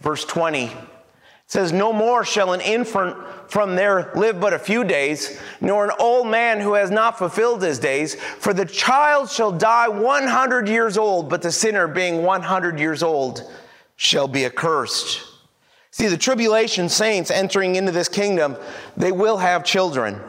[0.00, 0.70] verse 20.
[1.46, 3.16] It says, No more shall an infant
[3.48, 7.62] from there live but a few days, nor an old man who has not fulfilled
[7.62, 8.16] his days.
[8.16, 13.48] For the child shall die 100 years old, but the sinner, being 100 years old,
[13.94, 15.22] shall be accursed.
[15.92, 18.56] See, the tribulation saints entering into this kingdom,
[18.96, 20.20] they will have children.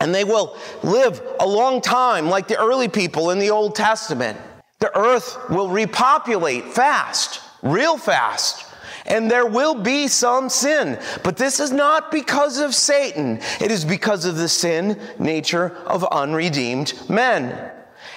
[0.00, 4.38] And they will live a long time like the early people in the Old Testament.
[4.80, 8.65] The earth will repopulate fast, real fast.
[9.06, 10.98] And there will be some sin.
[11.22, 13.40] But this is not because of Satan.
[13.60, 17.72] It is because of the sin nature of unredeemed men.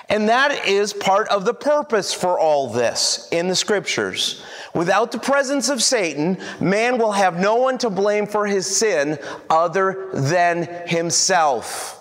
[0.10, 4.44] And that is part of the purpose for all this in the scriptures.
[4.74, 9.20] Without the presence of Satan, man will have no one to blame for his sin
[9.50, 11.99] other than himself.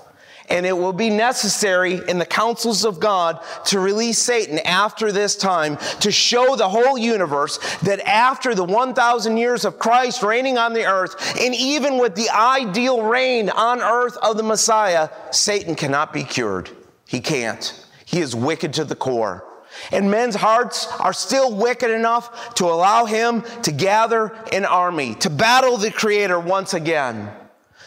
[0.50, 5.36] And it will be necessary in the counsels of God to release Satan after this
[5.36, 10.72] time to show the whole universe that after the 1,000 years of Christ reigning on
[10.72, 16.12] the earth, and even with the ideal reign on earth of the Messiah, Satan cannot
[16.12, 16.70] be cured.
[17.06, 17.86] He can't.
[18.04, 19.44] He is wicked to the core.
[19.92, 25.30] And men's hearts are still wicked enough to allow him to gather an army, to
[25.30, 27.30] battle the Creator once again.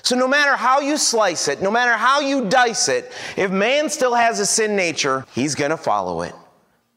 [0.03, 3.89] So, no matter how you slice it, no matter how you dice it, if man
[3.89, 6.33] still has a sin nature, he's going to follow it.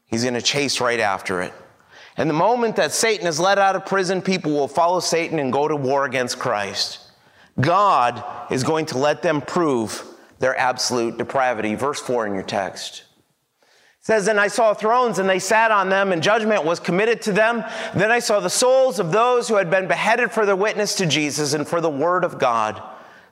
[0.07, 1.53] He's going to chase right after it.
[2.17, 5.51] And the moment that Satan is let out of prison, people will follow Satan and
[5.51, 6.99] go to war against Christ.
[7.59, 10.03] God is going to let them prove
[10.39, 11.75] their absolute depravity.
[11.75, 13.03] Verse 4 in your text
[14.05, 17.31] says, And I saw thrones, and they sat on them, and judgment was committed to
[17.31, 17.63] them.
[17.95, 21.07] Then I saw the souls of those who had been beheaded for their witness to
[21.07, 22.83] Jesus and for the word of God,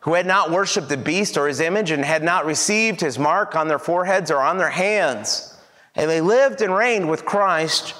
[0.03, 3.55] who had not worshiped the beast or his image, and had not received his mark
[3.55, 5.57] on their foreheads or on their hands.
[5.95, 7.95] And they lived and reigned with Christ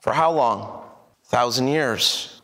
[0.00, 0.84] for how long?
[1.24, 2.42] A thousand years.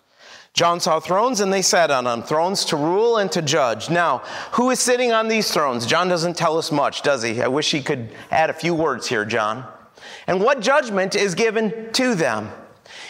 [0.54, 3.90] John saw thrones and they sat on them, thrones to rule and to judge.
[3.90, 5.85] Now, who is sitting on these thrones?
[5.85, 7.42] John doesn't tell us much, does he?
[7.42, 9.66] I wish he could add a few words here, John.
[10.26, 12.50] And what judgment is given to them?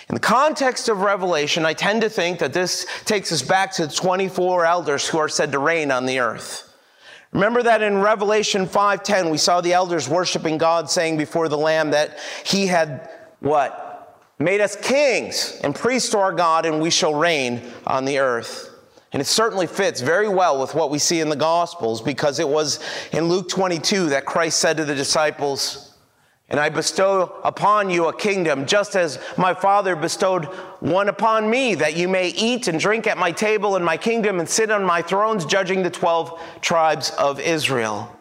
[0.08, 3.86] In the context of Revelation, I tend to think that this takes us back to
[3.86, 6.72] the 24 elders who are said to reign on the earth.
[7.32, 11.90] Remember that in Revelation 5:10 we saw the elders worshiping God saying before the lamb
[11.90, 13.86] that he had what?
[14.38, 18.70] made us kings and priests to our God, and we shall reign on the earth.
[19.12, 22.48] And it certainly fits very well with what we see in the Gospels because it
[22.48, 22.80] was
[23.12, 25.85] in Luke 22 that Christ said to the disciples,
[26.48, 30.44] And I bestow upon you a kingdom, just as my Father bestowed
[30.78, 34.38] one upon me, that you may eat and drink at my table in my kingdom
[34.38, 38.16] and sit on my thrones, judging the 12 tribes of Israel.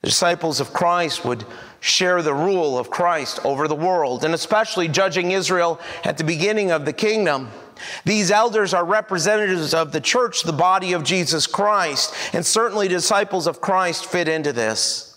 [0.00, 1.44] The disciples of Christ would
[1.78, 6.72] share the rule of Christ over the world, and especially judging Israel at the beginning
[6.72, 7.48] of the kingdom.
[8.04, 13.46] These elders are representatives of the church, the body of Jesus Christ, and certainly disciples
[13.46, 15.11] of Christ fit into this.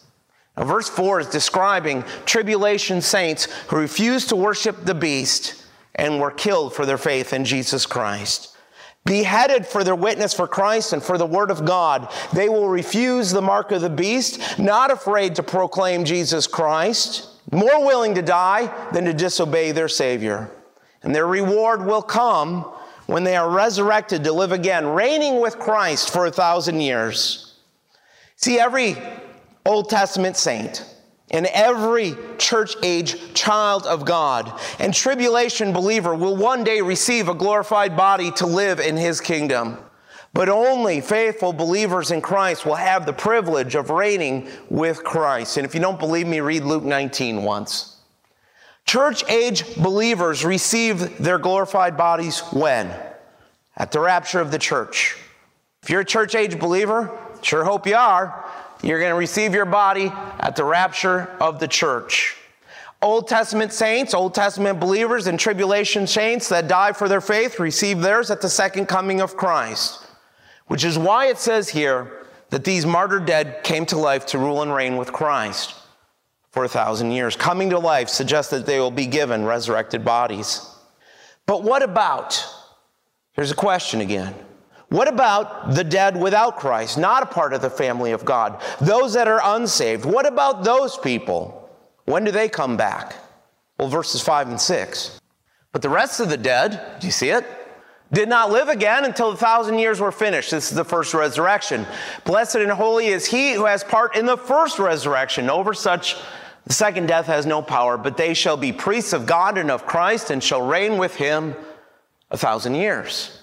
[0.58, 5.66] Now, verse 4 is describing tribulation saints who refused to worship the beast
[5.96, 8.56] and were killed for their faith in Jesus Christ
[9.06, 12.12] beheaded for their witness for Christ and for the word of God.
[12.34, 17.86] They will refuse the mark of the beast, not afraid to proclaim Jesus Christ, more
[17.86, 20.50] willing to die than to disobey their Savior.
[21.04, 22.64] And their reward will come
[23.06, 27.54] when they are resurrected to live again, reigning with Christ for a thousand years.
[28.38, 28.98] See, every
[29.66, 30.86] Old Testament saint,
[31.32, 37.34] and every church age child of God and tribulation believer will one day receive a
[37.34, 39.78] glorified body to live in his kingdom.
[40.34, 45.58] But only faithful believers in Christ will have the privilege of reigning with Christ.
[45.58, 47.96] And if you don't believe me, read Luke 19 once.
[48.86, 52.94] Church age believers receive their glorified bodies when?
[53.78, 55.18] At the rapture of the church.
[55.82, 58.46] If you're a church age believer, sure hope you are,
[58.82, 62.36] you're going to receive your body at the rapture of the church.
[63.02, 68.02] Old Testament saints, Old Testament believers, and tribulation saints that die for their faith receive
[68.02, 70.08] theirs at the second coming of Christ,
[70.68, 74.62] which is why it says here that these martyr dead came to life to rule
[74.62, 75.76] and reign with Christ
[76.52, 77.36] for a thousand years.
[77.36, 80.66] Coming to life suggests that they will be given resurrected bodies.
[81.46, 82.44] But what about?
[83.34, 84.34] Here's a question again.
[84.96, 88.62] What about the dead without Christ, not a part of the family of God?
[88.80, 91.70] Those that are unsaved, what about those people?
[92.06, 93.14] When do they come back?
[93.78, 95.20] Well, verses 5 and 6.
[95.74, 97.46] But the rest of the dead, do you see it?
[98.14, 100.52] did not live again until the thousand years were finished.
[100.52, 101.86] This is the first resurrection.
[102.24, 105.50] Blessed and holy is he who has part in the first resurrection.
[105.50, 106.16] Over such,
[106.66, 109.86] the second death has no power, but they shall be priests of God and of
[109.86, 111.56] Christ and shall reign with him
[112.32, 113.42] a thousand years.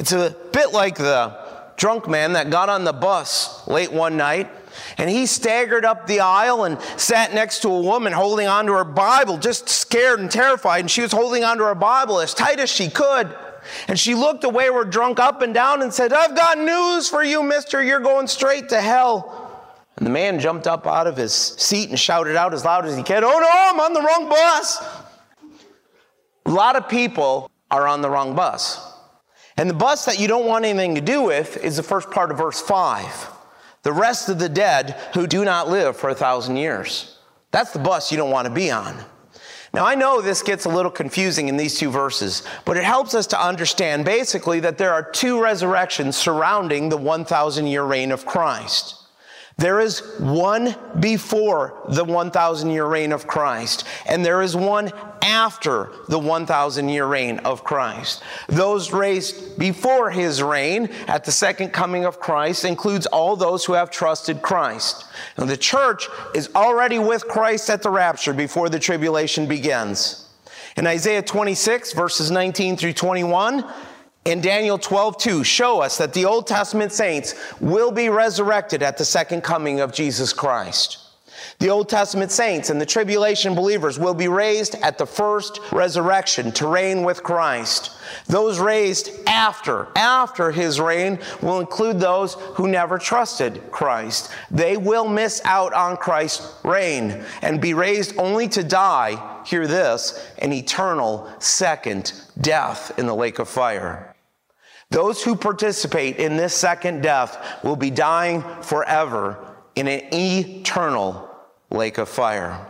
[0.00, 1.36] It's a bit like the
[1.76, 4.50] drunk man that got on the bus late one night
[4.96, 8.84] and he staggered up the aisle and sat next to a woman holding onto her
[8.84, 10.80] Bible, just scared and terrified.
[10.80, 13.28] And she was holding onto her Bible as tight as she could.
[13.88, 17.22] And she looked away, were drunk up and down, and said, I've got news for
[17.22, 17.82] you, mister.
[17.82, 19.76] You're going straight to hell.
[19.98, 22.96] And the man jumped up out of his seat and shouted out as loud as
[22.96, 24.82] he could, Oh no, I'm on the wrong bus.
[26.46, 28.89] A lot of people are on the wrong bus.
[29.60, 32.30] And the bus that you don't want anything to do with is the first part
[32.30, 33.28] of verse 5.
[33.82, 37.18] The rest of the dead who do not live for a thousand years.
[37.50, 38.96] That's the bus you don't want to be on.
[39.74, 43.14] Now, I know this gets a little confusing in these two verses, but it helps
[43.14, 48.24] us to understand basically that there are two resurrections surrounding the 1,000 year reign of
[48.24, 48.94] Christ.
[49.60, 54.90] There is one before the 1,000 year reign of Christ, and there is one
[55.20, 58.22] after the 1,000 year reign of Christ.
[58.48, 63.74] Those raised before his reign at the second coming of Christ includes all those who
[63.74, 65.04] have trusted Christ.
[65.36, 70.26] Now, the church is already with Christ at the rapture before the tribulation begins.
[70.78, 73.62] In Isaiah 26, verses 19 through 21,
[74.24, 78.98] in Daniel 12, 2 show us that the Old Testament saints will be resurrected at
[78.98, 80.98] the second coming of Jesus Christ.
[81.58, 86.52] The Old Testament saints and the tribulation believers will be raised at the first resurrection
[86.52, 87.92] to reign with Christ.
[88.26, 94.30] Those raised after, after his reign will include those who never trusted Christ.
[94.50, 100.32] They will miss out on Christ's reign and be raised only to die, hear this,
[100.38, 104.09] an eternal second death in the lake of fire.
[104.90, 109.38] Those who participate in this second death will be dying forever
[109.76, 111.30] in an eternal
[111.70, 112.66] lake of fire.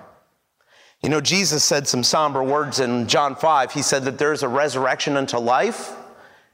[1.03, 3.73] You know, Jesus said some somber words in John 5.
[3.73, 5.97] He said that there is a resurrection unto life,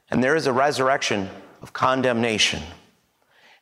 [0.08, 1.28] and there is a resurrection
[1.62, 2.62] of condemnation.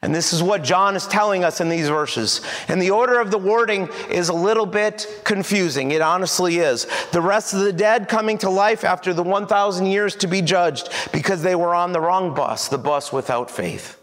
[0.04, 2.42] And this is what John is telling us in these verses.
[2.68, 5.92] And the order of the wording is a little bit confusing.
[5.92, 6.86] It honestly is.
[7.12, 10.90] The rest of the dead coming to life after the 1,000 years to be judged
[11.10, 13.98] because they were on the wrong bus, the bus without faith.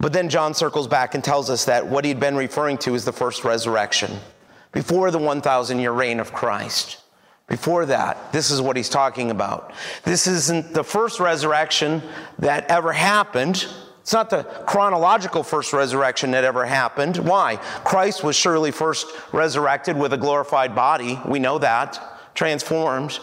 [0.00, 3.04] But then John circles back and tells us that what he'd been referring to is
[3.04, 4.18] the first resurrection,
[4.72, 7.00] before the 1,000 year reign of Christ.
[7.46, 9.72] Before that, this is what he's talking about.
[10.02, 12.02] This isn't the first resurrection
[12.40, 13.68] that ever happened.
[14.10, 17.16] It's not the chronological first resurrection that ever happened.
[17.18, 17.58] Why?
[17.84, 21.20] Christ was surely first resurrected with a glorified body.
[21.24, 22.18] We know that.
[22.34, 23.20] Transformed.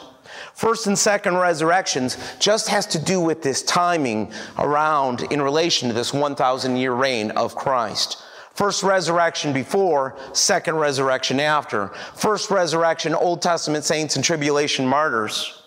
[0.53, 5.93] First and second resurrections just has to do with this timing around in relation to
[5.93, 8.23] this 1,000 year reign of Christ.
[8.53, 11.89] First resurrection before, second resurrection after.
[12.15, 15.63] First resurrection, Old Testament saints and tribulation martyrs.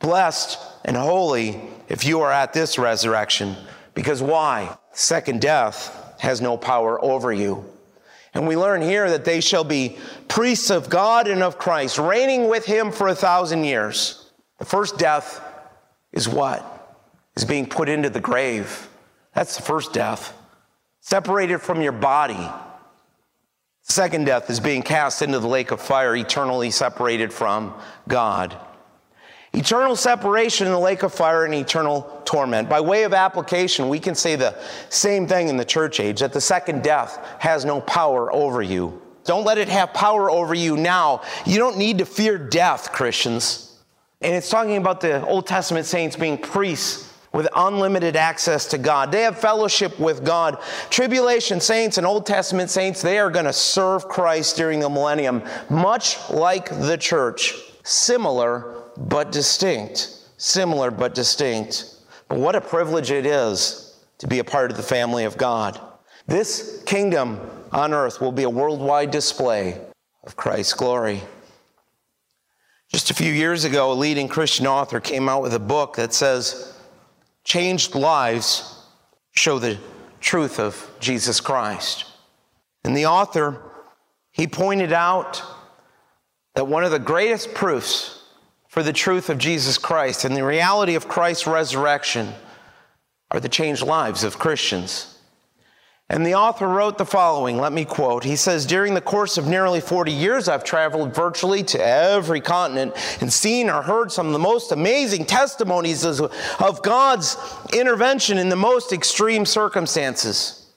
[0.00, 3.56] Blessed and holy if you are at this resurrection.
[3.94, 4.76] Because why?
[4.92, 7.64] Second death has no power over you.
[8.32, 12.48] And we learn here that they shall be priests of God and of Christ, reigning
[12.48, 14.30] with him for a thousand years.
[14.58, 15.42] The first death
[16.12, 16.64] is what?
[17.36, 18.88] Is being put into the grave.
[19.34, 20.36] That's the first death.
[21.00, 22.48] Separated from your body.
[23.82, 27.74] second death is being cast into the lake of fire, eternally separated from
[28.06, 28.56] God.
[29.52, 32.68] Eternal separation in the lake of fire and eternal torment.
[32.68, 34.56] By way of application, we can say the
[34.90, 39.02] same thing in the church age that the second death has no power over you.
[39.24, 41.22] Don't let it have power over you now.
[41.46, 43.76] You don't need to fear death, Christians.
[44.20, 49.12] And it's talking about the Old Testament saints being priests with unlimited access to God.
[49.12, 50.58] They have fellowship with God.
[50.90, 55.42] Tribulation saints and Old Testament saints, they are going to serve Christ during the millennium,
[55.68, 60.16] much like the church, similar but distinct.
[60.36, 61.96] Similar but distinct.
[62.28, 65.80] But what a privilege it is to be a part of the family of God.
[66.26, 67.40] This kingdom
[67.72, 69.80] on earth will be a worldwide display
[70.24, 71.22] of Christ's glory.
[72.92, 76.12] Just a few years ago, a leading Christian author came out with a book that
[76.12, 76.76] says,
[77.44, 78.84] Changed lives
[79.32, 79.78] show the
[80.20, 82.04] truth of Jesus Christ.
[82.84, 83.62] And the author,
[84.32, 85.42] he pointed out
[86.54, 88.19] that one of the greatest proofs
[88.70, 92.32] for the truth of Jesus Christ and the reality of Christ's resurrection
[93.32, 95.18] are the changed lives of Christians.
[96.08, 97.58] And the author wrote the following.
[97.58, 98.22] Let me quote.
[98.22, 102.94] He says, During the course of nearly 40 years, I've traveled virtually to every continent
[103.20, 107.36] and seen or heard some of the most amazing testimonies of God's
[107.72, 110.72] intervention in the most extreme circumstances.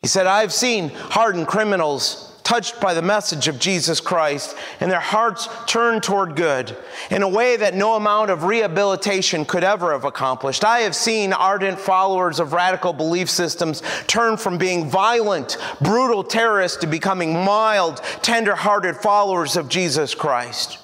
[0.00, 4.98] He said, I've seen hardened criminals touched by the message of Jesus Christ and their
[4.98, 6.76] hearts turned toward good
[7.08, 10.64] in a way that no amount of rehabilitation could ever have accomplished.
[10.64, 16.78] I have seen ardent followers of radical belief systems turn from being violent, brutal terrorists
[16.78, 20.80] to becoming mild, tender hearted followers of Jesus Christ.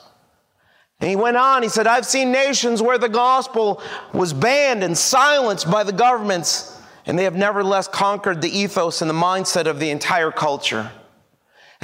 [1.01, 4.97] And he went on, he said, I've seen nations where the gospel was banned and
[4.97, 9.81] silenced by the governments, and they have nevertheless conquered the ethos and the mindset of
[9.81, 10.93] the entire culture.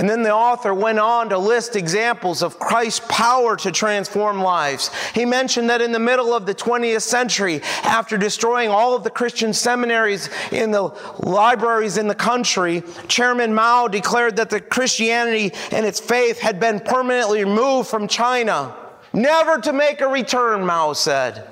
[0.03, 4.91] And then the author went on to list examples of Christ's power to transform lives.
[5.15, 9.11] He mentioned that in the middle of the 20th century, after destroying all of the
[9.11, 15.87] Christian seminaries in the libraries in the country, Chairman Mao declared that the Christianity and
[15.87, 18.75] its faith had been permanently removed from China.
[19.13, 21.49] Never to make a return, Mao said.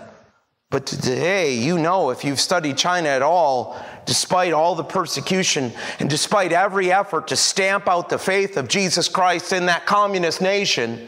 [0.71, 3.77] But today, you know, if you've studied China at all,
[4.11, 9.09] despite all the persecution and despite every effort to stamp out the faith of Jesus
[9.09, 11.07] Christ in that communist nation,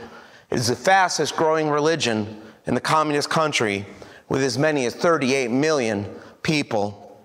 [0.50, 3.84] it is the fastest growing religion in the communist country
[4.28, 6.06] with as many as 38 million
[6.44, 7.20] people.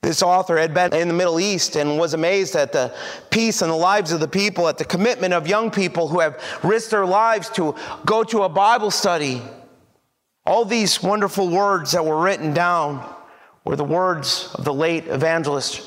[0.00, 2.94] This author had been in the Middle East and was amazed at the
[3.30, 6.40] peace and the lives of the people, at the commitment of young people who have
[6.62, 7.74] risked their lives to
[8.06, 9.42] go to a Bible study
[10.46, 13.16] all these wonderful words that were written down
[13.68, 15.82] were the words of the late evangelist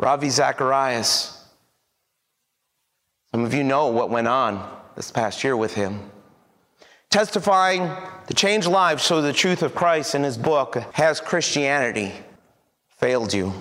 [0.00, 1.44] Ravi Zacharias.
[3.30, 6.10] Some of you know what went on this past year with him.
[7.08, 7.88] Testifying
[8.26, 12.12] to change lives so the truth of Christ in his book, Has Christianity
[12.88, 13.52] Failed You?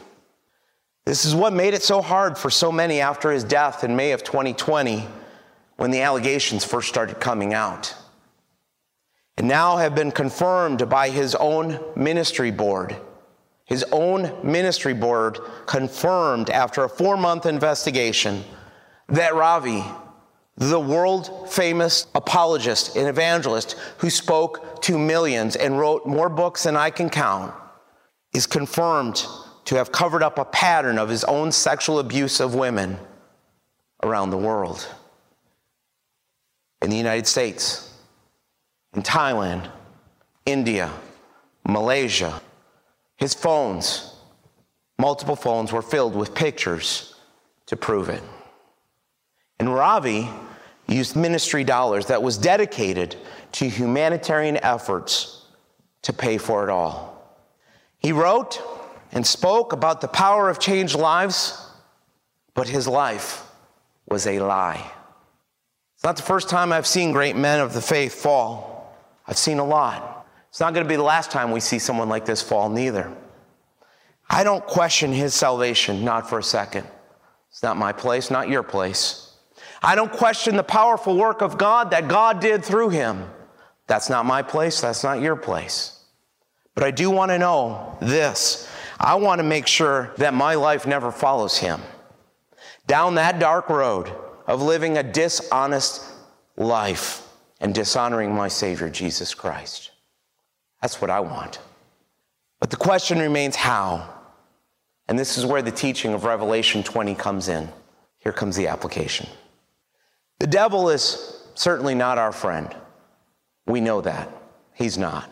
[1.05, 4.13] This is what made it so hard for so many after his death in May
[4.13, 5.07] of 2020
[5.75, 7.93] when the allegations first started coming out
[9.37, 12.95] and now have been confirmed by his own ministry board.
[13.67, 18.43] His own ministry board confirmed after a four month investigation
[19.09, 19.83] that Ravi,
[20.55, 26.77] the world famous apologist and evangelist who spoke to millions and wrote more books than
[26.77, 27.53] I can count,
[28.33, 29.25] is confirmed
[29.65, 32.97] to have covered up a pattern of his own sexual abuse of women
[34.01, 34.87] around the world.
[36.81, 37.93] In the United States,
[38.93, 39.69] in Thailand,
[40.45, 40.89] India,
[41.67, 42.41] Malaysia.
[43.17, 44.15] His phones,
[44.97, 47.15] multiple phones, were filled with pictures
[47.65, 48.23] to prove it.
[49.59, 50.29] And Ravi
[50.87, 53.15] used ministry dollars that was dedicated
[53.53, 55.45] to humanitarian efforts
[56.03, 57.37] to pay for it all.
[57.99, 58.61] He wrote
[59.11, 61.59] and spoke about the power of changed lives,
[62.53, 63.43] but his life
[64.07, 64.91] was a lie.
[65.95, 68.95] It's not the first time I've seen great men of the faith fall.
[69.25, 70.16] I've seen a lot.
[70.49, 73.13] It's not going to be the last time we see someone like this fall, neither.
[74.29, 76.87] I don't question his salvation, not for a second.
[77.51, 79.33] It's not my place, not your place.
[79.81, 83.29] I don't question the powerful work of God that God did through him.
[83.87, 86.03] That's not my place, that's not your place.
[86.75, 88.69] But I do want to know this.
[88.99, 91.81] I want to make sure that my life never follows him.
[92.85, 94.11] Down that dark road
[94.45, 96.03] of living a dishonest
[96.55, 97.27] life
[97.59, 99.91] and dishonoring my Savior, Jesus Christ.
[100.81, 101.59] That's what I want.
[102.59, 104.13] But the question remains how?
[105.07, 107.69] And this is where the teaching of Revelation 20 comes in.
[108.19, 109.27] Here comes the application.
[110.39, 112.75] The devil is certainly not our friend.
[113.65, 114.29] We know that.
[114.73, 115.29] He's not.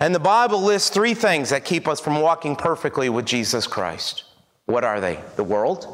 [0.00, 4.24] And the Bible lists three things that keep us from walking perfectly with Jesus Christ.
[4.66, 5.20] What are they?
[5.36, 5.86] The world,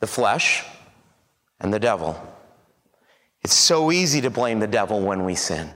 [0.00, 0.64] the flesh,
[1.60, 2.20] and the devil.
[3.42, 5.70] It's so easy to blame the devil when we sin.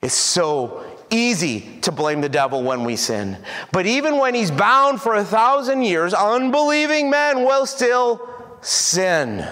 [0.00, 3.36] It's so easy to blame the devil when we sin.
[3.70, 8.28] But even when he's bound for a thousand years, unbelieving men will still
[8.60, 9.46] sin.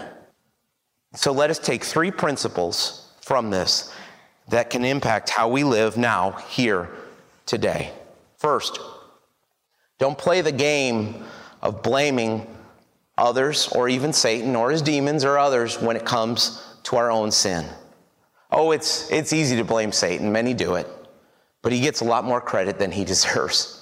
[1.15, 3.93] So let us take three principles from this
[4.49, 6.89] that can impact how we live now, here,
[7.47, 7.93] today.
[8.39, 8.81] First,
[9.99, 11.25] don't play the game
[11.63, 12.47] of blaming
[13.19, 17.31] others or even Satan or his demons or others when it comes to our own
[17.31, 17.67] sin.
[18.51, 20.33] Oh, it's, it's easy to blame Satan.
[20.33, 20.89] Many do it.
[21.63, 23.77] But he gets a lot more credit than he deserves.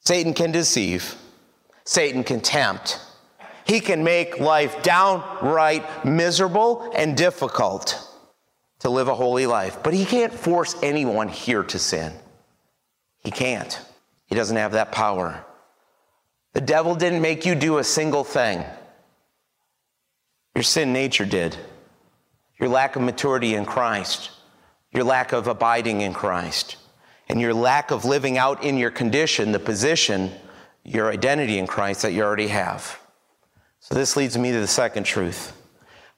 [0.00, 1.14] Satan can deceive,
[1.84, 3.00] Satan can tempt.
[3.64, 8.04] He can make life downright miserable and difficult
[8.80, 9.82] to live a holy life.
[9.82, 12.12] But he can't force anyone here to sin.
[13.22, 13.80] He can't.
[14.26, 15.44] He doesn't have that power.
[16.52, 18.64] The devil didn't make you do a single thing.
[20.54, 21.56] Your sin nature did.
[22.58, 24.30] Your lack of maturity in Christ,
[24.92, 26.76] your lack of abiding in Christ,
[27.28, 30.32] and your lack of living out in your condition, the position,
[30.84, 32.98] your identity in Christ that you already have.
[33.80, 35.56] So, this leads me to the second truth.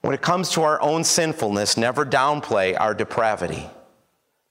[0.01, 3.69] When it comes to our own sinfulness, never downplay our depravity.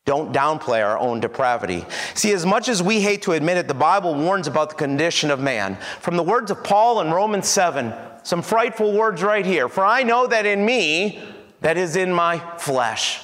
[0.05, 1.86] Don't downplay our own depravity.
[2.15, 5.30] See, as much as we hate to admit it, the Bible warns about the condition
[5.30, 5.78] of man.
[5.99, 7.93] From the words of Paul in Romans 7,
[8.24, 9.69] some frightful words right here.
[9.69, 11.22] For I know that in me,
[11.61, 13.22] that is in my flesh,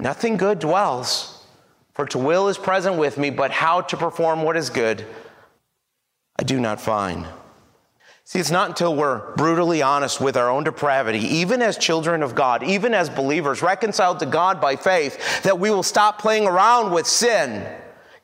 [0.00, 1.36] nothing good dwells.
[1.94, 5.04] For to will is present with me, but how to perform what is good,
[6.38, 7.26] I do not find.
[8.24, 12.36] See, it's not until we're brutally honest with our own depravity, even as children of
[12.36, 16.92] God, even as believers reconciled to God by faith, that we will stop playing around
[16.92, 17.66] with sin,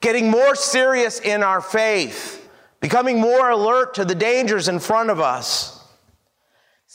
[0.01, 2.49] getting more serious in our faith,
[2.81, 5.76] becoming more alert to the dangers in front of us.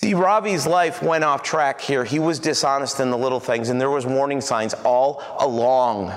[0.03, 2.03] See, Ravi's life went off track here.
[2.03, 6.11] He was dishonest in the little things, and there was warning signs all along.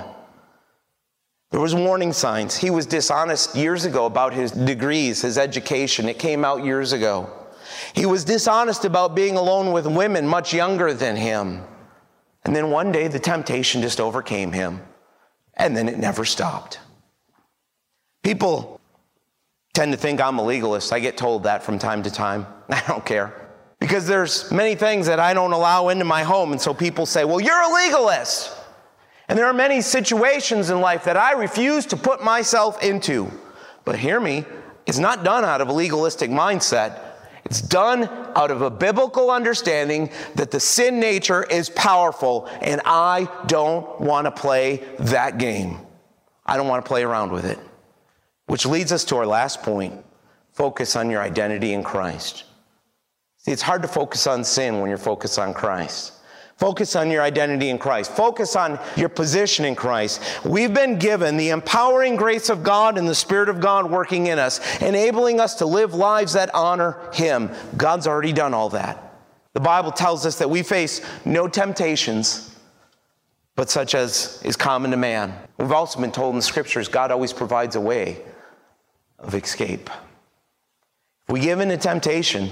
[1.51, 2.57] There was warning signs.
[2.57, 6.09] He was dishonest years ago about his degrees, his education.
[6.09, 7.29] It came out years ago.
[7.93, 11.61] He was dishonest about being alone with women much younger than him.
[12.43, 14.81] And then one day the temptation just overcame him.
[15.53, 16.79] And then it never stopped.
[18.23, 18.81] People
[19.75, 20.91] tend to think I'm a legalist.
[20.91, 22.47] I get told that from time to time.
[22.69, 23.44] I don't care.
[23.85, 26.53] Because there's many things that I don't allow into my home.
[26.53, 28.51] And so people say, well, you're a legalist.
[29.27, 33.29] And there are many situations in life that I refuse to put myself into.
[33.83, 34.43] But hear me,
[34.87, 36.99] it's not done out of a legalistic mindset.
[37.43, 43.29] It's done out of a biblical understanding that the sin nature is powerful, and I
[43.45, 45.77] don't want to play that game.
[46.43, 47.59] I don't want to play around with it.
[48.47, 50.03] Which leads us to our last point
[50.53, 52.45] focus on your identity in Christ.
[53.45, 56.13] See, it's hard to focus on sin when you're focused on Christ.
[56.57, 58.11] Focus on your identity in Christ.
[58.11, 60.19] Focus on your position in Christ.
[60.43, 64.39] We've been given the empowering grace of God and the Spirit of God working in
[64.39, 67.51] us, enabling us to live lives that honor Him.
[67.77, 69.13] God's already done all that.
[69.53, 72.55] The Bible tells us that we face no temptations,
[73.55, 75.37] but such as is common to man.
[75.59, 78.23] We've also been told in the scriptures God always provides a way
[79.19, 79.91] of escape.
[81.27, 82.51] If we give in to temptation,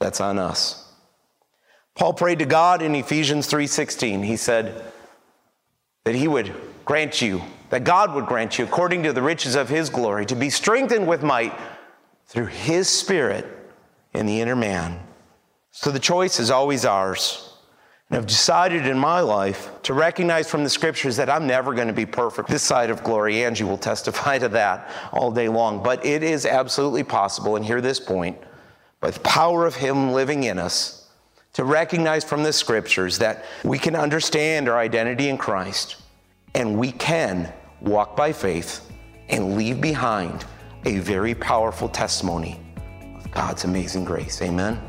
[0.00, 0.84] that's on us.
[1.94, 4.22] Paul prayed to God in Ephesians 3:16.
[4.22, 4.84] He said
[6.04, 9.68] that he would grant you, that God would grant you according to the riches of
[9.68, 11.52] his glory to be strengthened with might
[12.26, 13.46] through his spirit
[14.14, 15.00] in the inner man.
[15.70, 17.52] So the choice is always ours.
[18.08, 21.88] And I've decided in my life to recognize from the scriptures that I'm never going
[21.88, 23.44] to be perfect this side of glory.
[23.44, 25.82] Angie will testify to that all day long.
[25.82, 28.38] But it is absolutely possible, and hear this point,
[29.00, 31.08] by the power of Him living in us,
[31.54, 35.96] to recognize from the scriptures that we can understand our identity in Christ
[36.54, 38.88] and we can walk by faith
[39.28, 40.44] and leave behind
[40.84, 42.60] a very powerful testimony
[43.16, 44.40] of God's amazing grace.
[44.42, 44.80] Amen.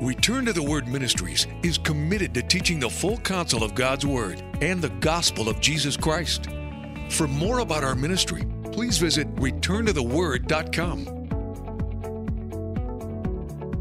[0.00, 4.42] Return to the Word Ministries is committed to teaching the full counsel of God's Word
[4.60, 6.48] and the gospel of Jesus Christ.
[7.10, 11.23] For more about our ministry, please visit returntotheword.com.